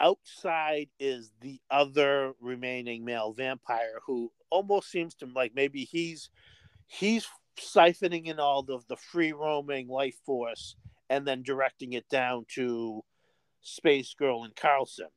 [0.00, 6.30] outside is the other remaining male vampire who almost seems to like maybe he's
[6.86, 7.26] he's
[7.56, 10.76] siphoning in all of the free roaming life force
[11.08, 13.02] and then directing it down to
[13.60, 15.08] Space Girl and Carlson.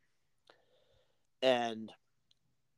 [1.41, 1.91] And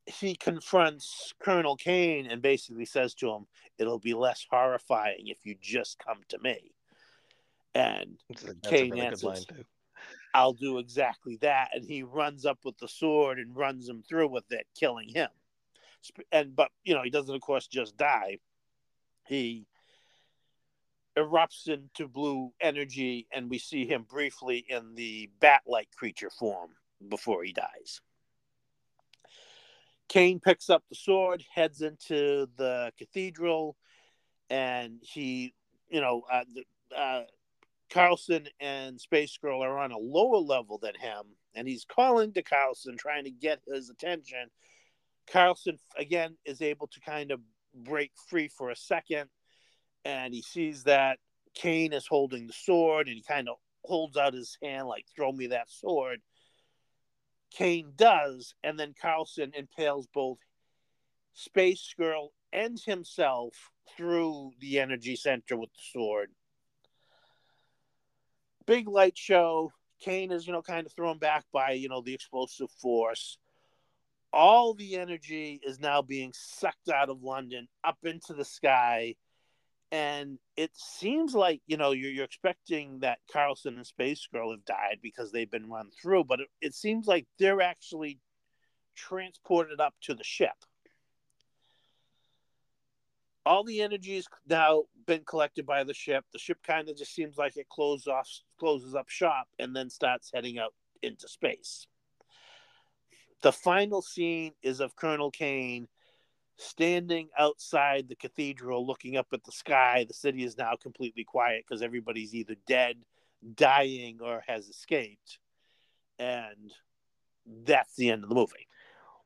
[0.06, 3.46] he confronts Colonel Caine and basically says to him,
[3.78, 6.72] It'll be less horrifying if you just come to me.
[7.74, 9.46] And That's a- that's a Caine really answers.
[10.34, 11.70] I'll do exactly that.
[11.74, 15.28] And he runs up with the sword and runs him through with it, killing him.
[16.32, 18.38] And but you know, he doesn't of course just die.
[19.26, 19.66] He
[21.18, 26.70] erupts into blue energy and we see him briefly in the bat-like creature form
[27.08, 28.00] before he dies.
[30.08, 33.76] Caine picks up the sword, heads into the cathedral,
[34.48, 35.54] and he,
[35.88, 36.44] you know, uh,
[36.96, 37.22] uh,
[37.90, 42.42] Carlson and Space Girl are on a lower level than him, and he's calling to
[42.42, 44.48] Carlson, trying to get his attention.
[45.26, 47.40] Carlson again is able to kind of
[47.74, 49.28] break free for a second,
[50.04, 51.18] and he sees that
[51.54, 55.32] Caine is holding the sword, and he kind of holds out his hand like, "Throw
[55.32, 56.22] me that sword."
[57.50, 60.38] Caine does, and then Carlson impales both
[61.32, 66.34] Space Girl and himself through the energy center with the sword.
[68.70, 69.72] Big light show.
[70.00, 73.36] Caine is, you know, kind of thrown back by, you know, the explosive force.
[74.32, 79.16] All the energy is now being sucked out of London up into the sky.
[79.90, 84.64] And it seems like, you know, you're, you're expecting that Carlson and Space Girl have
[84.64, 88.20] died because they've been run through, but it, it seems like they're actually
[88.94, 90.54] transported up to the ship.
[93.46, 96.24] All the energy has now been collected by the ship.
[96.32, 98.28] The ship kind of just seems like it closes off,
[98.58, 101.86] closes up shop, and then starts heading out into space.
[103.42, 105.88] The final scene is of Colonel Caine
[106.58, 110.04] standing outside the cathedral looking up at the sky.
[110.06, 112.96] The city is now completely quiet because everybody's either dead,
[113.54, 115.38] dying, or has escaped.
[116.18, 116.70] And
[117.64, 118.68] that's the end of the movie.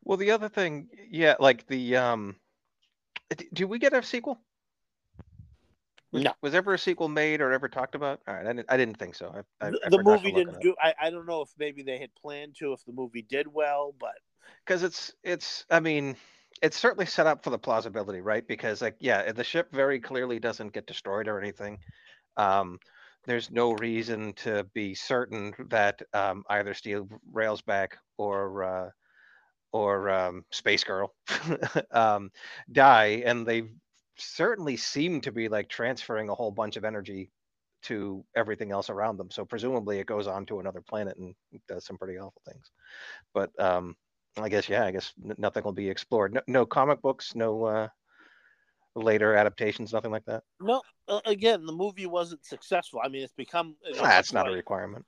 [0.05, 2.37] well the other thing yeah like the um
[3.35, 4.39] d- do we get a sequel?
[6.13, 6.33] Was, No.
[6.43, 8.21] was ever a sequel made or ever talked about?
[8.29, 9.35] All right i didn't, I didn't think so.
[9.61, 10.75] I, I, the movie didn't do.
[10.81, 13.95] I, I don't know if maybe they had planned to, if the movie did well,
[13.99, 14.15] but.
[14.65, 16.17] Because it's it's i mean
[16.63, 18.47] it's certainly set up for the plausibility right?
[18.47, 21.79] Because like yeah the ship very clearly doesn't get destroyed or anything.
[22.37, 22.79] Um
[23.27, 28.91] there's no reason to be certain that um, either Steve Railsback or uh,
[29.75, 31.13] or um, space girl
[31.91, 32.31] um,
[32.71, 33.65] die and they
[34.17, 37.29] certainly seem to be like transferring a whole bunch of energy
[37.83, 41.35] to everything else around them so presumably it goes on to another planet and
[41.67, 42.71] does some pretty awful things
[43.35, 43.97] but um
[44.39, 47.65] i guess yeah i guess n- nothing will be explored no, no comic books no
[47.65, 47.89] uh
[48.95, 50.83] later adaptations nothing like that no.
[51.07, 52.99] Uh, again, the movie wasn't successful.
[53.05, 55.05] I mean, it's become you know, that's not a requirement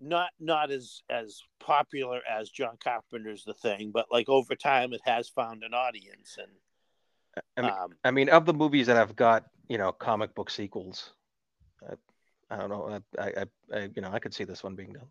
[0.00, 5.00] not not as as popular as John Carpenter's The Thing, but like over time, it
[5.04, 6.38] has found an audience.
[6.38, 6.52] And
[7.56, 10.50] I mean, um, I mean of the movies that I've got you know comic book
[10.50, 11.12] sequels
[11.88, 11.94] I,
[12.50, 14.94] I don't know I, I, I- I you know i could see this one being
[14.94, 15.08] done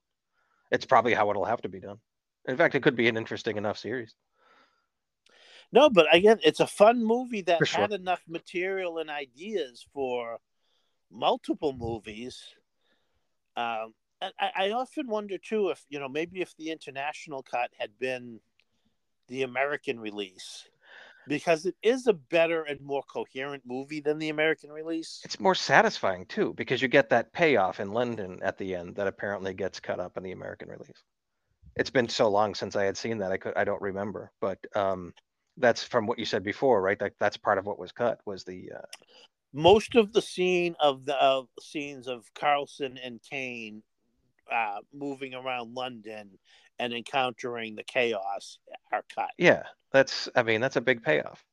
[0.72, 2.00] it's probably how it'll have to be done
[2.48, 4.16] in fact it could be an interesting enough series
[5.72, 7.82] no, but again, it's a fun movie that sure.
[7.82, 10.40] had enough material and ideas for
[11.12, 12.42] multiple movies.
[13.56, 17.98] Um, I, I often wonder too if you know maybe if the international cut had
[18.00, 18.40] been
[19.28, 20.68] the American release,
[21.28, 25.22] because it is a better and more coherent movie than the American release.
[25.24, 29.08] it's more satisfying too because you get that payoff in london at the end that
[29.08, 31.04] apparently gets cut up in the american release
[31.76, 34.58] it's been so long since i had seen that i could i don't remember but
[34.76, 35.14] um
[35.58, 38.44] that's from what you said before right that that's part of what was cut was
[38.44, 38.82] the uh,
[39.54, 43.82] most of the scene of the of scenes of Carlson and Caine
[44.54, 46.38] uh, moving around London
[46.80, 48.60] and encountering the chaos
[48.92, 49.30] are cut.
[49.38, 51.44] yeah that's i mean that's a big payoff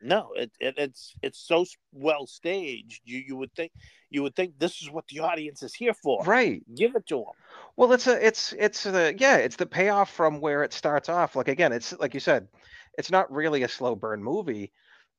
[0.00, 3.00] No, it, it it's it's so well staged.
[3.04, 3.72] You you would think
[4.10, 6.22] you would think this is what the audience is here for.
[6.24, 7.34] right Give it to them.
[7.76, 11.36] Well, it's a, it's, it's the, yeah, it's the payoff from where it starts off.
[11.36, 12.48] Like again, it's like you said,
[12.96, 14.72] it's not really a slow burn movie.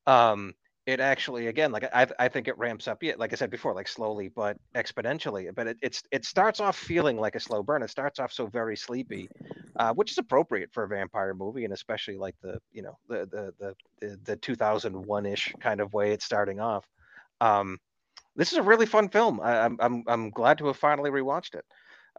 [0.08, 0.54] Um,
[0.90, 3.76] it actually again like I I think it ramps up yeah like I said before
[3.76, 7.84] like slowly but exponentially but it, it's it starts off feeling like a slow burn
[7.84, 9.30] it starts off so very sleepy
[9.76, 13.28] uh, which is appropriate for a vampire movie and especially like the you know the
[13.32, 16.86] the the the, the 2001ish kind of way it's starting off
[17.40, 17.78] um,
[18.36, 21.54] this is a really fun film I, I'm I'm I'm glad to have finally rewatched
[21.54, 21.66] it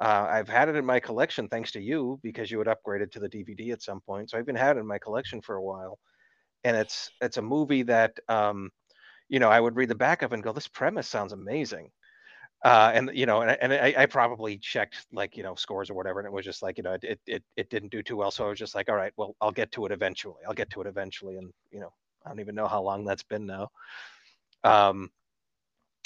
[0.01, 3.21] uh, I've had it in my collection thanks to you because you had upgraded to
[3.21, 5.63] the DVD at some point so I've been had it in my collection for a
[5.63, 5.99] while
[6.65, 8.71] and it's it's a movie that um,
[9.29, 11.91] you know I would read the back of and go, this premise sounds amazing.
[12.63, 15.95] Uh, and you know, and, and I, I, probably checked like you know scores or
[15.95, 18.31] whatever, and it was just like you know it, it it didn't do too well.
[18.31, 20.43] So I was just like, all right, well I'll get to it eventually.
[20.47, 21.93] I'll get to it eventually, and you know
[22.25, 23.71] I don't even know how long that's been now.
[24.63, 25.11] Um,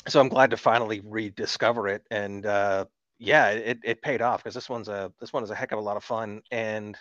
[0.07, 2.85] so I'm glad to finally rediscover it, and uh,
[3.19, 5.81] yeah, it it paid off because this one's a this one is a heck of
[5.81, 6.97] a lot of fun, and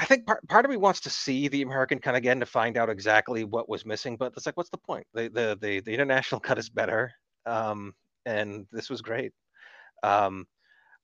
[0.00, 2.78] I think part, part of me wants to see the American cut again to find
[2.78, 5.06] out exactly what was missing, but it's like, what's the point?
[5.12, 7.12] The the the, the international cut is better,
[7.44, 7.94] um,
[8.24, 9.32] and this was great.
[10.02, 10.46] Um,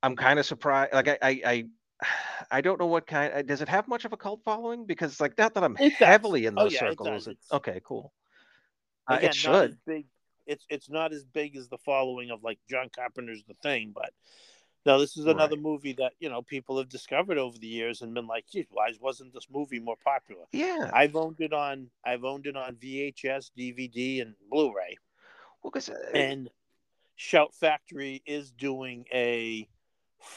[0.02, 0.94] I'm kind of surprised.
[0.94, 1.64] Like I, I, I
[2.50, 3.46] I don't know what kind.
[3.46, 4.86] Does it have much of a cult following?
[4.86, 6.08] Because like not that I'm It does.
[6.08, 7.08] heavily in Oh, those yeah, circles.
[7.08, 7.28] does.
[7.28, 8.12] It- okay, cool.
[9.08, 9.76] Uh, it should.
[9.86, 10.06] big.
[10.46, 14.10] It's it's not as big as the following of like John Carpenter's The Thing, but
[14.86, 15.62] no, this is another Right.
[15.62, 18.92] movie that you know people have discovered over the years and been like, geez, why
[19.00, 20.44] wasn't this movie more popular?
[20.52, 20.90] Yeah.
[20.94, 24.96] I've owned it on I've owned it on VHS, DVD, and Blu-ray.
[25.62, 26.48] Well, because uh, And
[27.16, 29.68] Shout Factory is doing a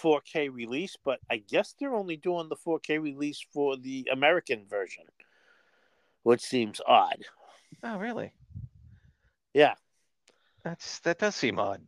[0.02, 5.04] 4K release, but I guess they're only doing the 4K release for the American version,
[6.24, 7.24] which seems odd.
[7.84, 8.34] oh really?
[9.54, 9.76] Yeah.
[10.64, 11.82] That's that does seem odd.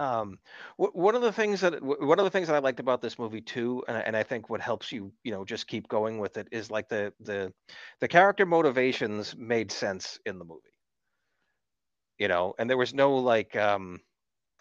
[0.00, 0.38] Um,
[0.78, 3.02] wh- one of the things that wh- one of the things that I liked about
[3.02, 5.86] this movie too, and, I- and I think what helps you, you know, just keep
[5.88, 7.52] going with it is like the the
[8.00, 10.62] the character motivations made sense in the movie.
[12.18, 14.00] You know, and there was no like um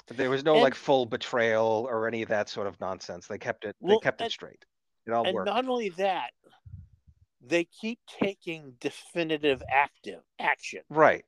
[0.10, 3.28] there was no And- like full betrayal or any of that sort of nonsense.
[3.28, 4.66] They kept it they Well, kept it straight.
[5.08, 5.48] It all and worked.
[5.48, 6.32] not only that,
[7.42, 10.82] they keep taking definitive active action.
[10.90, 11.24] Right.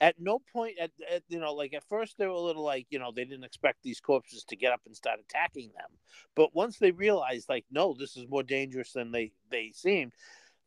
[0.00, 2.86] At no point, at, at you know, like at first they were a little like
[2.90, 5.90] you know they didn't expect these corpses to get up and start attacking them,
[6.36, 10.12] but once they realized like no, this is more dangerous than they they seemed,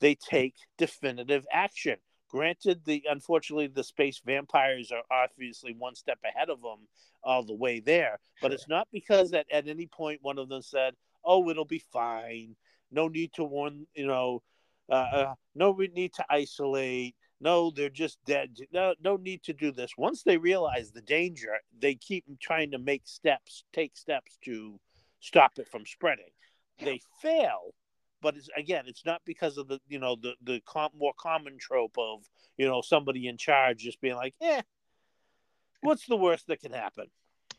[0.01, 1.95] they take definitive action.
[2.29, 6.87] Granted, the unfortunately the space vampires are obviously one step ahead of them
[7.23, 10.61] all the way there, but it's not because that at any point one of them
[10.61, 12.55] said, "Oh, it'll be fine.
[12.91, 13.85] No need to warn.
[13.93, 14.43] You know,
[14.89, 17.15] uh, uh, no need to isolate.
[17.41, 18.55] No, they're just dead.
[18.71, 22.77] No, no need to do this." Once they realize the danger, they keep trying to
[22.77, 24.79] make steps, take steps to
[25.19, 26.31] stop it from spreading.
[26.79, 27.73] They fail,
[28.21, 31.57] but it's again, it's not because of the you know the the com- more common
[31.57, 32.23] trope of
[32.57, 34.61] you know somebody in charge just being like, "Eh,
[35.81, 37.07] what's the worst that can happen?"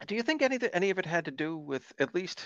[0.06, 2.40] Do you think any any of it had to do with at least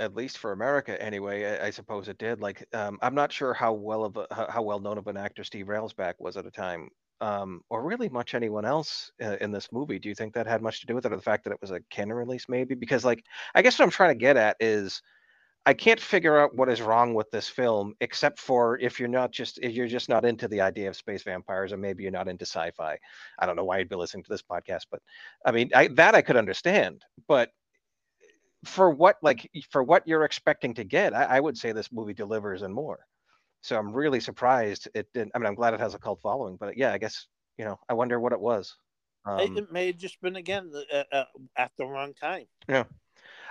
[0.00, 1.44] at least for America anyway?
[1.44, 2.40] I, I suppose it did.
[2.40, 5.44] Like, um, I'm not sure how well of a, how, well known of an actor
[5.44, 6.88] Steve Railsback was at the time,
[7.20, 9.98] um, or really much anyone else uh, in this movie.
[9.98, 11.60] Do you think that had much to do with it, or the fact that it
[11.60, 12.74] was a Cannon release, maybe?
[12.74, 15.02] Because, like, I guess what I'm trying to get at is.
[15.64, 19.30] I can't figure out what is wrong with this film, except for if you're not
[19.30, 22.26] just if you're just not into the idea of space vampires, or maybe you're not
[22.26, 22.98] into sci-fi.
[23.38, 25.00] I don't know why you'd be listening to this podcast, but
[25.46, 27.50] I mean, I, that I could understand, but
[28.64, 32.14] for what like for what you're expecting to get, I, I would say this movie
[32.14, 33.00] delivers and more.
[33.60, 35.32] So I'm really surprised it didn't.
[35.34, 37.26] I mean, I'm glad it has a cult following, but yeah, I guess
[37.58, 38.74] you know, I wonder what it was.
[39.26, 41.24] It- Um, it may have just been again uh, uh,
[41.56, 42.46] at the wrong time.
[42.68, 42.84] Yeah.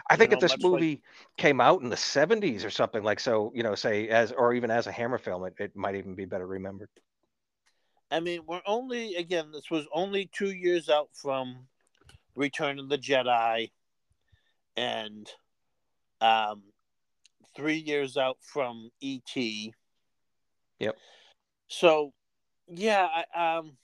[0.10, 1.02] I think you if this much like- movie
[1.38, 4.70] came out in the 70s or something like so, you know, say as or even
[4.72, 6.90] as a Hammer film, it, it might even be better remembered.
[8.10, 9.52] I mean, we're only again.
[9.54, 11.68] This was only two years out from
[12.36, 13.72] Return of the Jedi,
[14.78, 15.30] and
[16.22, 16.64] um,
[17.56, 19.36] three years out from ET.
[20.80, 20.96] Yep.
[21.68, 22.14] So,
[22.68, 23.78] yeah, I, um,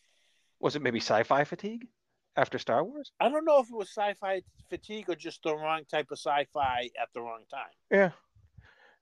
[0.60, 1.88] Was it maybe sci-fi fatigue
[2.36, 3.12] after Star Wars?
[3.20, 6.90] I don't know if it was sci-fi fatigue or just the wrong type of sci-fi
[7.02, 7.72] at the wrong time.
[7.92, 8.12] Yeah.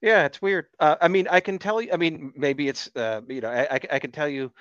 [0.02, 0.66] Yeah, it's weird.
[0.78, 1.90] Uh, I mean, I can tell you.
[1.92, 4.52] I mean, maybe it's uh, you know, I I can tell you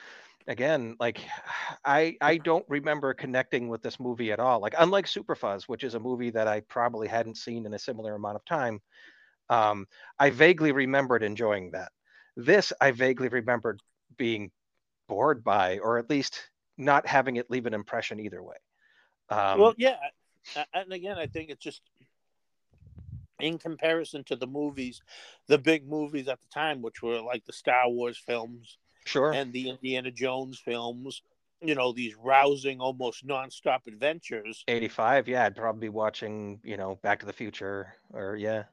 [0.48, 0.96] again.
[1.00, 1.22] Like,
[1.86, 4.60] I I don't remember connecting with this movie at all.
[4.60, 8.16] Like, unlike Superfuzz, which is a movie that I probably hadn't seen in a similar
[8.16, 8.82] amount of time,
[9.50, 9.86] um,
[10.20, 11.92] I vaguely remembered enjoying that.
[12.36, 13.82] This I vaguely remembered
[14.18, 14.52] being
[15.08, 18.56] bored by, or at least not having it leave an impression either way.
[19.30, 19.98] Um, well, yeah,
[20.74, 21.82] and again, I think it's just
[23.40, 25.02] in comparison to the movies,
[25.48, 29.32] the big movies at the time, which were like the Star Wars films Sure.
[29.32, 31.22] and the Indiana Jones films.
[31.62, 34.64] You know, these rousing, almost nonstop adventures.
[34.68, 38.64] 85, yeah, I'd probably be watching, you know, Back to the Future or yeah.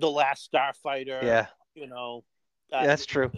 [0.00, 1.22] The Last Starfighter.
[1.22, 1.46] Yeah.
[1.74, 2.24] You know.
[2.70, 3.30] yeah, uh, that's true.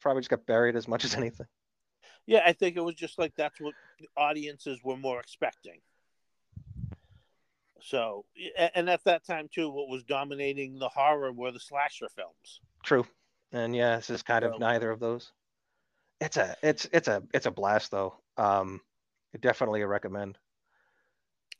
[0.00, 1.46] Probably just got buried as much as anything.
[2.26, 3.72] Yeah, I think it was just like that's what
[4.16, 5.80] audiences were more expecting.
[7.80, 8.26] So,
[8.74, 12.60] and at that time too, what was dominating the horror were the slasher films.
[12.82, 13.06] True.
[13.52, 15.32] And yeah, this is kind of neither of those.
[16.20, 18.16] It's a it's it's a it's a blast though.
[18.36, 18.80] Um
[19.40, 20.38] definitely a recommend.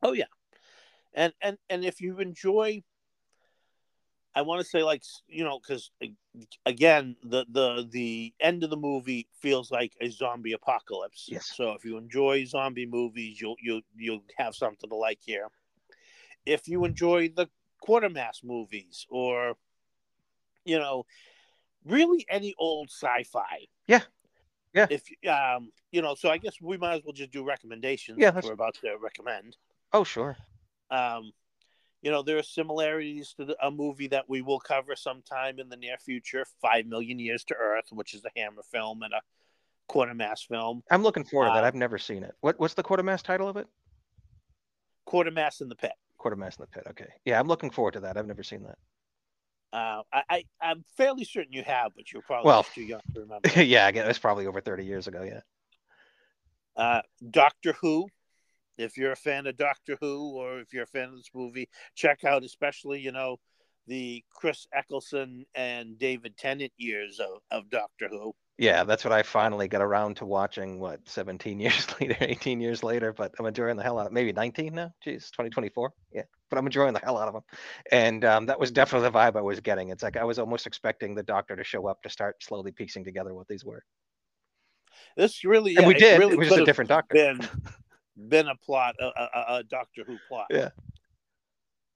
[0.02, 0.24] Oh yeah,
[1.14, 2.82] and and and if you enjoy,
[4.35, 5.90] I want to say like you know because
[6.66, 11.26] again the the the end of the movie feels like a zombie apocalypse.
[11.28, 11.52] Yes.
[11.55, 15.48] So if you enjoy zombie movies, you'll you'll you'll have something to like here.
[16.47, 17.48] If you enjoy the
[17.86, 19.55] Quatermass movies or,
[20.64, 21.06] you know,
[21.85, 23.66] really any old sci-fi.
[23.86, 24.02] Yeah.
[24.74, 24.86] Yeah.
[24.90, 28.19] If um you know, so I guess we might as well just do recommendations.
[28.20, 29.57] Yeah, we're about to recommend
[29.93, 30.36] Oh, sure.
[30.90, 31.32] um,
[32.03, 35.69] you know, there are similarities to the, a movie that we will cover sometime in
[35.69, 39.20] the near future, Five Million Years to Earth, which is a Hammer film and a
[39.90, 40.82] Quatermass film.
[40.90, 41.65] I'm looking forward to that.
[41.65, 42.35] Uh, I've never seen it.
[42.40, 43.66] What what's the quatermass title of it?
[45.09, 45.93] Quatermass in the Pit.
[46.20, 46.82] Quatermass in the Pit.
[46.90, 47.09] Okay.
[47.24, 48.16] Yeah, I'm looking forward to that.
[48.16, 48.78] I've never seen that.
[49.73, 53.20] Uh, I, I, I'm fairly certain you have, but you're probably Well- too young to
[53.20, 53.62] remember.
[53.62, 55.23] yeah, again, was probably over 30 years ago.
[55.23, 55.40] Yeah.
[56.77, 58.09] Uh, Doctor Who.
[58.78, 61.69] If you're a fan of Doctor Who, or if you're a fan of this movie,
[61.97, 63.39] check out especially you know
[63.89, 68.35] the Chris Eccleston and David Tennant years of, of Doctor Who.
[68.59, 70.80] Yeah, that's what I finally got around to watching.
[70.80, 74.09] What 17 years later, 18 years later, but I'm enjoying the hell out.
[74.09, 74.93] of Maybe 19 now.
[75.05, 75.93] Jeez, 2024.
[76.12, 77.44] Yeah, but I'm enjoying the hell out of them.
[77.93, 79.90] And um, that was definitely the vibe I was getting.
[79.90, 83.05] It's like I was almost expecting the Doctor to show up to start slowly piecing
[83.05, 83.85] together what these were.
[85.16, 86.18] This really, And we yeah, did.
[86.18, 87.14] really It was just a different Doctor.
[87.14, 87.48] Been,
[88.28, 90.47] been a plot, a, a, a Doctor Who plot.
[90.51, 90.70] Yeah.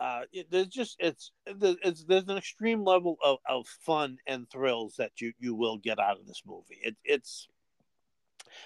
[0.02, 4.96] Uh, it, there's just it's, it's there's an extreme level of, of fun and thrills
[4.96, 6.80] that you you will get out of this movie.
[6.82, 7.46] It, it's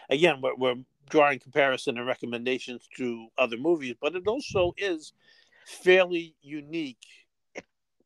[0.08, 0.76] again we're, we're
[1.10, 5.12] drawing comparison and recommendations to other movies, but it also is
[5.66, 7.04] fairly unique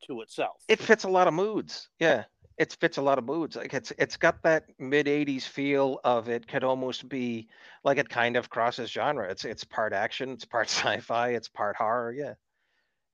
[0.09, 0.57] to itself.
[0.67, 1.89] it fits a lot of moods.
[2.01, 2.25] Yeah,
[2.59, 3.55] it fits a lot of moods.
[3.55, 6.49] Like it's it's got that mid '80s feel of it.
[6.49, 7.47] Could almost be
[7.85, 9.31] like it kind of crosses genre.
[9.31, 12.13] It's it's part action, it's part sci-fi, it's part horror.
[12.13, 12.35] Yeah,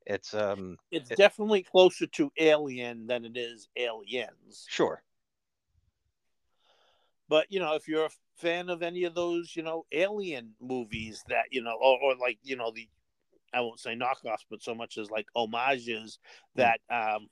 [0.07, 4.67] it's um it's it- definitely closer to Alien than it is Aliens.
[4.69, 5.03] sure.
[7.29, 11.25] But you know, if you're a fan of any of those, you know, alien movies
[11.29, 12.89] that you know, or, or like you know the,
[13.53, 16.19] I won't say knockoffs, but so much as like homages
[16.55, 17.29] that um,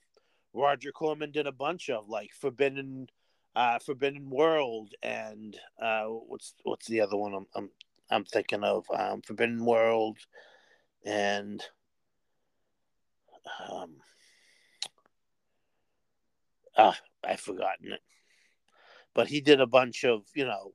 [0.53, 3.09] Roger Corman did a bunch of, like Forbidden,
[3.55, 7.71] uh, Forbidden World, and uh, what's what's the other one I'm I'm,
[8.11, 8.85] I'm thinking of?
[8.93, 10.19] Um, Forbidden World,
[11.05, 11.63] and
[13.71, 13.97] um,
[16.77, 18.01] ah, I've forgotten it
[19.15, 20.73] but he did a bunch of you know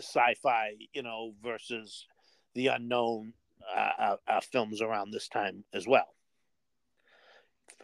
[0.00, 2.06] sci-fi you know versus
[2.54, 3.32] the unknown
[3.74, 6.08] uh, uh, uh, films around this time as well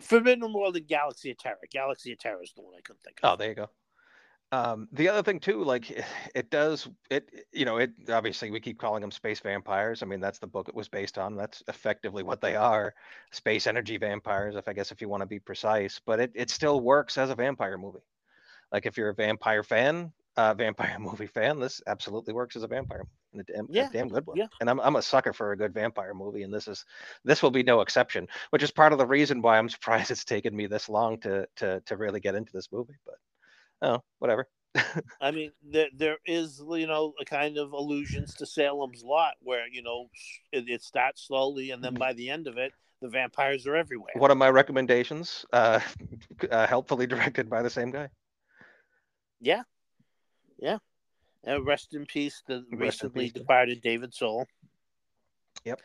[0.00, 3.18] forbidden world and galaxy of terror galaxy of terror is the one i couldn't think
[3.22, 3.32] of.
[3.32, 3.70] Oh, there you go.
[4.50, 5.90] Um, the other thing too, like
[6.34, 10.02] it does it, you know, it obviously we keep calling them space vampires.
[10.02, 11.36] I mean, that's the book it was based on.
[11.36, 12.94] That's effectively what they are,
[13.30, 16.00] space energy vampires, if I guess if you want to be precise.
[16.04, 18.00] But it it still works as a vampire movie.
[18.72, 22.68] Like if you're a vampire fan, uh, vampire movie fan, this absolutely works as a
[22.68, 24.38] vampire and a damn, a Yeah, damn good one.
[24.38, 24.48] yeah.
[24.60, 26.84] And I'm I'm a sucker for a good vampire movie, and this is
[27.24, 28.28] this will be no exception.
[28.50, 31.46] Which is part of the reason why I'm surprised it's taken me this long to
[31.56, 32.96] to to really get into this movie.
[33.04, 33.16] But
[33.82, 34.48] oh, whatever.
[35.20, 39.66] i mean there, there is you know a kind of allusions to salem's lot where
[39.66, 40.08] you know
[40.52, 41.98] it, it starts slowly and then Mhm.
[41.98, 45.80] by the end of it the vampires are everywhere One of my recommendations, uh,
[46.50, 48.08] uh, helpfully directed by the same guy.
[49.40, 49.62] yeah
[50.58, 50.78] yeah
[51.44, 54.46] and rest in peace the in recently peace, departed david soul
[55.64, 55.80] Yep.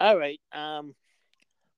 [0.00, 0.94] all right um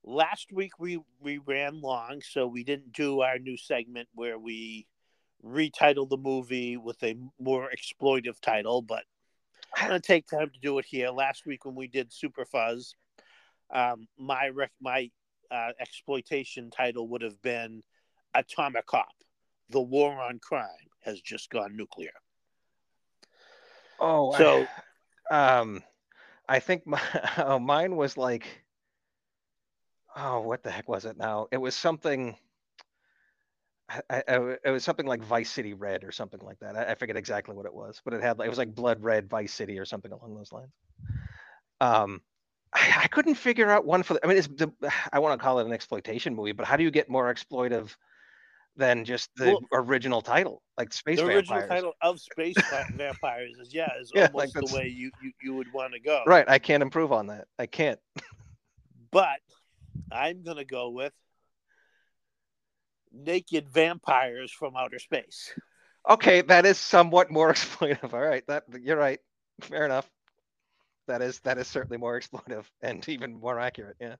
[0.05, 4.87] last week we we ran long so we didn't do our new segment where we
[5.45, 9.05] retitled the movie with a more exploitive title but
[9.77, 11.11] i'm going to take time to do it here.
[11.11, 12.95] Last week when we did super fuzz
[13.73, 15.11] um my rec- my
[15.51, 17.83] uh, exploitation title would have been
[18.35, 19.13] atomic cop
[19.71, 20.69] the war on crime
[21.01, 22.13] has just gone nuclear.
[23.99, 24.67] Oh, So-
[25.31, 25.83] um,
[26.49, 27.01] I think my,
[27.39, 28.63] oh, mine was like,
[30.17, 31.49] oh, what the heck was it now?
[31.51, 32.37] It was something.
[33.89, 36.77] I, I, it was something like Vice City Red or something like that.
[36.77, 39.29] I, I forget exactly what it was, but it had it was like Blood Red
[39.29, 40.73] Vice City or something along those lines.
[41.81, 42.23] Um,
[42.73, 44.15] I, I couldn't figure out one for.
[44.15, 44.73] The, I mean, it's the
[45.13, 47.95] I want to call it an exploitation movie, but how do you get more exploitive
[48.77, 52.57] than just the Well, original title, like Space the original title of Space
[52.97, 56.01] Vampires is yeah, is Yeah, almost like the way you, you, you would want to
[56.01, 56.25] go.
[56.27, 56.49] Right.
[56.49, 57.47] I can't improve on that.
[57.59, 57.99] I can't.
[59.11, 59.41] But
[60.11, 61.13] I'm gonna go with
[63.13, 65.53] Naked Vampires from Outer Space.
[66.09, 68.13] Okay, that is somewhat more exploitive.
[68.13, 69.21] All right, that you're right.
[69.61, 70.11] Fair enough.
[71.09, 73.97] That is that is certainly more exploitive and even more accurate.
[74.01, 74.17] Yeah.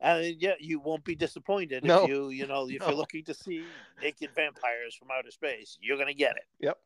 [0.00, 2.02] And yeah, you won't be disappointed No.
[2.02, 2.88] if you you know if No.
[2.88, 3.62] you're looking to see
[4.02, 6.44] naked vampires from outer space, you're gonna get it.
[6.60, 6.78] Yep.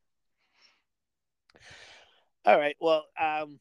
[2.46, 2.76] All right.
[2.80, 3.58] Well, um,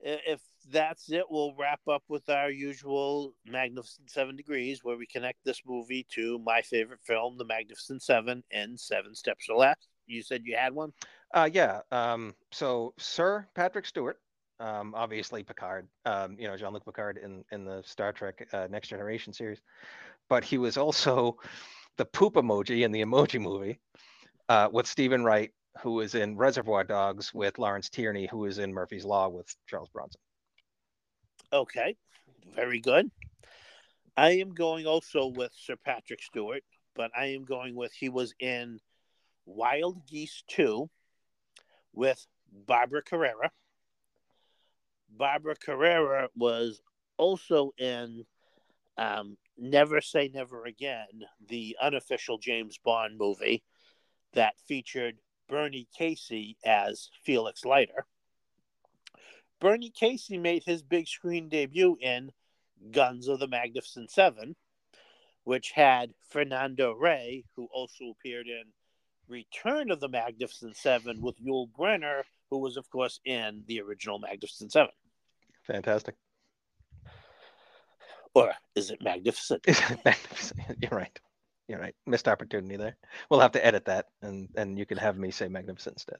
[0.00, 0.40] if
[0.70, 5.62] that's it, we'll wrap up with our usual Magnificent Seven Degrees, where we connect this
[5.66, 9.86] movie to my favorite film, The Magnificent Seven, and Seven Steps to Left.
[10.06, 10.92] You said you had one.
[11.32, 11.80] Uh, yeah.
[11.90, 14.18] Um, so Sir Patrick Stewart,
[14.60, 18.88] um, obviously Picard, um, you know Jean-Luc Picard in in the Star Trek uh, Next
[18.88, 19.60] Generation series,
[20.28, 21.38] but he was also
[21.96, 23.78] the poop emoji in the Emoji Movie
[24.48, 25.50] uh, with Steven Wright,
[25.82, 29.88] who was in Reservoir Dogs with Lawrence Tierney, who was in Murphy's Law with Charles
[29.88, 30.20] Bronson.
[31.52, 31.96] Okay,
[32.54, 33.10] very good.
[34.16, 36.62] I am going also with Sir Patrick Stewart,
[36.96, 38.78] but I am going with he was in
[39.44, 40.88] Wild Geese 2
[41.92, 43.50] with Barbara Carrera.
[45.10, 46.80] Barbara Carrera was
[47.18, 48.24] also in
[48.96, 53.62] um, Never Say Never Again, the unofficial James Bond movie
[54.32, 55.18] that featured
[55.50, 58.06] Bernie Casey as Felix Leiter.
[59.62, 62.32] Bernie Casey made his big screen debut in
[62.90, 64.56] Guns of the Magnificent Seven,
[65.44, 68.64] which had Fernando Rey, who also appeared in
[69.28, 74.18] Return of the Magnificent Seven with Yul Brynner, who was, of course, in the original
[74.18, 74.90] Magnificent Seven.
[75.64, 76.16] Fantastic.
[78.34, 79.64] Or is it Magnificent?
[80.80, 81.20] You're right.
[81.68, 81.94] You're right.
[82.04, 82.96] Missed opportunity there.
[83.30, 86.18] We'll have to edit that, and and you can have me say magnificent instead.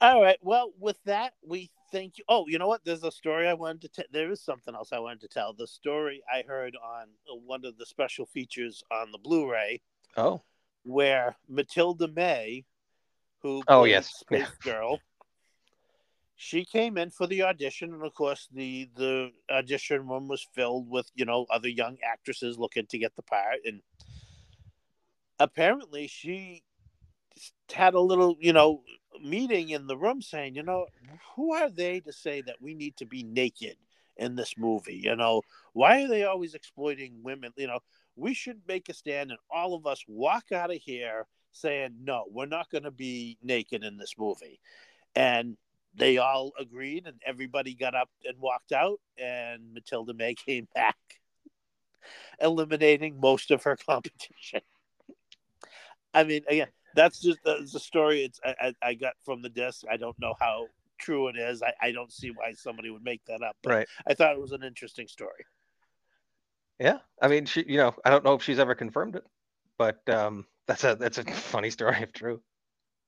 [0.00, 0.38] All right.
[0.40, 2.24] Well, with that, we thank you.
[2.28, 2.84] Oh, you know what?
[2.84, 4.04] There's a story I wanted to tell.
[4.10, 5.52] There is something else I wanted to tell.
[5.52, 9.82] The story I heard on uh, one of the special features on the Blu-ray,
[10.16, 10.42] Oh,
[10.84, 12.64] where Mathilda May,
[13.42, 14.20] who Oh, yes.
[14.20, 15.00] Space Girl,
[16.34, 20.88] she came in for the audition, and of course, the the audition room was filled
[20.88, 23.82] with you know other young actresses looking to get the part, and
[25.38, 26.62] apparently she
[27.70, 28.82] had a little you know
[29.22, 30.86] meeting in the room saying, you know,
[31.34, 33.76] who are they to say that we need to be naked
[34.16, 35.00] in this movie?
[35.02, 35.42] You know,
[35.72, 37.52] why are they always exploiting women?
[37.56, 37.80] You know,
[38.16, 42.24] we should make a stand and all of us walk out of here saying, no,
[42.30, 44.60] we're not going to be naked in this movie.
[45.14, 45.56] And
[45.94, 50.96] they all agreed, and everybody got up and walked out, and Mathilda May came back,
[52.40, 54.60] eliminating most of her competition.
[56.14, 58.24] I mean, again, that's just that's the story.
[58.24, 59.84] It's I, I, got from the disc.
[59.90, 60.66] I don't know how
[60.98, 61.62] true it is.
[61.62, 63.56] I, I don't see why somebody would make that up.
[63.62, 63.88] But right.
[64.06, 65.44] I thought it was an interesting story.
[66.78, 66.98] Yeah.
[67.20, 67.64] I mean, she.
[67.66, 69.24] You know, I don't know if she's ever confirmed it,
[69.78, 72.40] but um, that's a that's a funny story if true.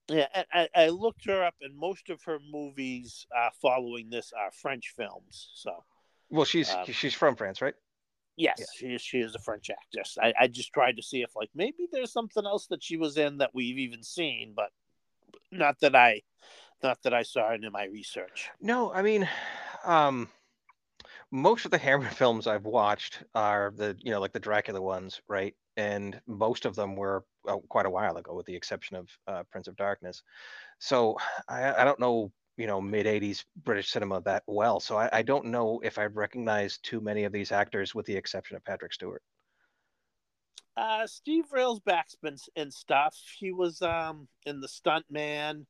[0.08, 4.50] Yeah, I, I looked her up, and most of her movies uh, following this are
[4.50, 5.50] French films.
[5.54, 5.84] So
[6.28, 7.74] Well, she's Um, she's from France, right?
[8.36, 8.66] Yes, Yeah.
[8.74, 10.18] she is she is a French actress.
[10.20, 13.16] I, I just tried to see if like maybe there's something else that she was
[13.16, 14.70] in that we've even seen, but
[15.50, 16.22] not that I
[16.82, 18.50] not that I saw it in my research.
[18.60, 19.28] No, I mean,
[19.84, 20.28] um,
[21.30, 25.20] most of the Hammer films I've watched are the you know like the Dracula ones,
[25.28, 25.54] right?
[25.76, 29.42] And most of them were uh, quite a while ago, with the exception of uh,
[29.50, 30.22] Prince of Darkness.
[30.78, 31.16] So
[31.48, 34.80] I, I don't know, you know, mid '80s British cinema that well.
[34.80, 38.16] So I, I don't know if I'd recognize too many of these actors, with the
[38.16, 39.22] exception of Patrick Stewart.
[40.76, 43.16] Uh, Steve Railsback's been in stuff.
[43.38, 45.66] He was um in the Stunt Man.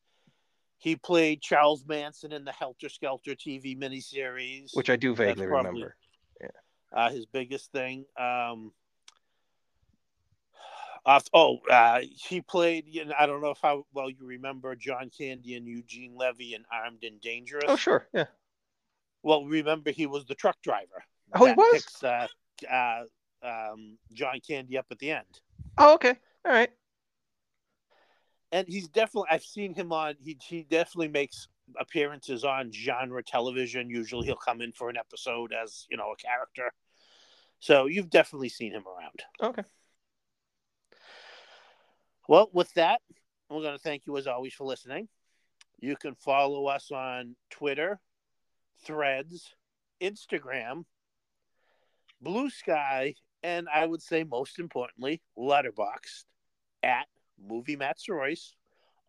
[0.78, 5.70] He played Charles Manson in the Helter Skelter TV miniseries, which I do vaguely probably-
[5.82, 5.96] remember.
[6.92, 8.04] uh, his biggest thing.
[8.18, 8.72] Um,
[11.04, 12.86] off, oh, uh, he played.
[12.88, 16.54] You know, I don't know if how well you remember John Candy and Eugene Levy
[16.54, 17.64] in Armed and Dangerous.
[17.68, 18.26] Oh, sure, yeah.
[19.22, 21.04] Well, remember he was the truck driver.
[21.34, 21.72] Oh, he was?
[21.72, 22.26] Picks, uh,
[22.70, 23.02] uh,
[23.42, 25.40] um, John Candy up at the end.
[25.78, 26.70] Oh, okay, all right.
[28.52, 31.48] and he's definitely I've seen him on he he definitely makes
[31.80, 33.88] appearances on genre television.
[33.90, 36.70] Usually he'll come in for an episode as, you know, a character.
[37.60, 39.22] So you've definitely seen him around.
[39.42, 39.62] Okay.
[42.28, 43.00] Well, with that,
[43.50, 45.08] we're going to thank you as always for listening.
[45.80, 48.00] You can follow us on Twitter,
[48.84, 49.54] Threads,
[50.00, 50.84] Instagram,
[52.20, 56.24] Blue Sky, and I would say most importantly, Letterboxd
[56.82, 57.06] at
[57.44, 58.54] Movie Matt Royce,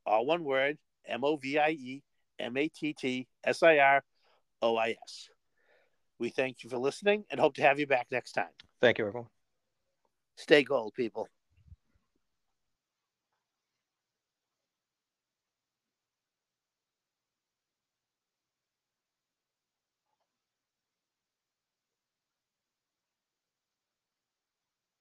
[0.05, 2.03] all one word, M O V I E
[2.39, 4.03] M A T T S I R
[4.61, 5.29] O I S.
[6.17, 8.45] We thank you for listening and hope to have you back next time.
[8.81, 9.29] Thank you, everyone.
[10.37, 11.27] Stay gold, people.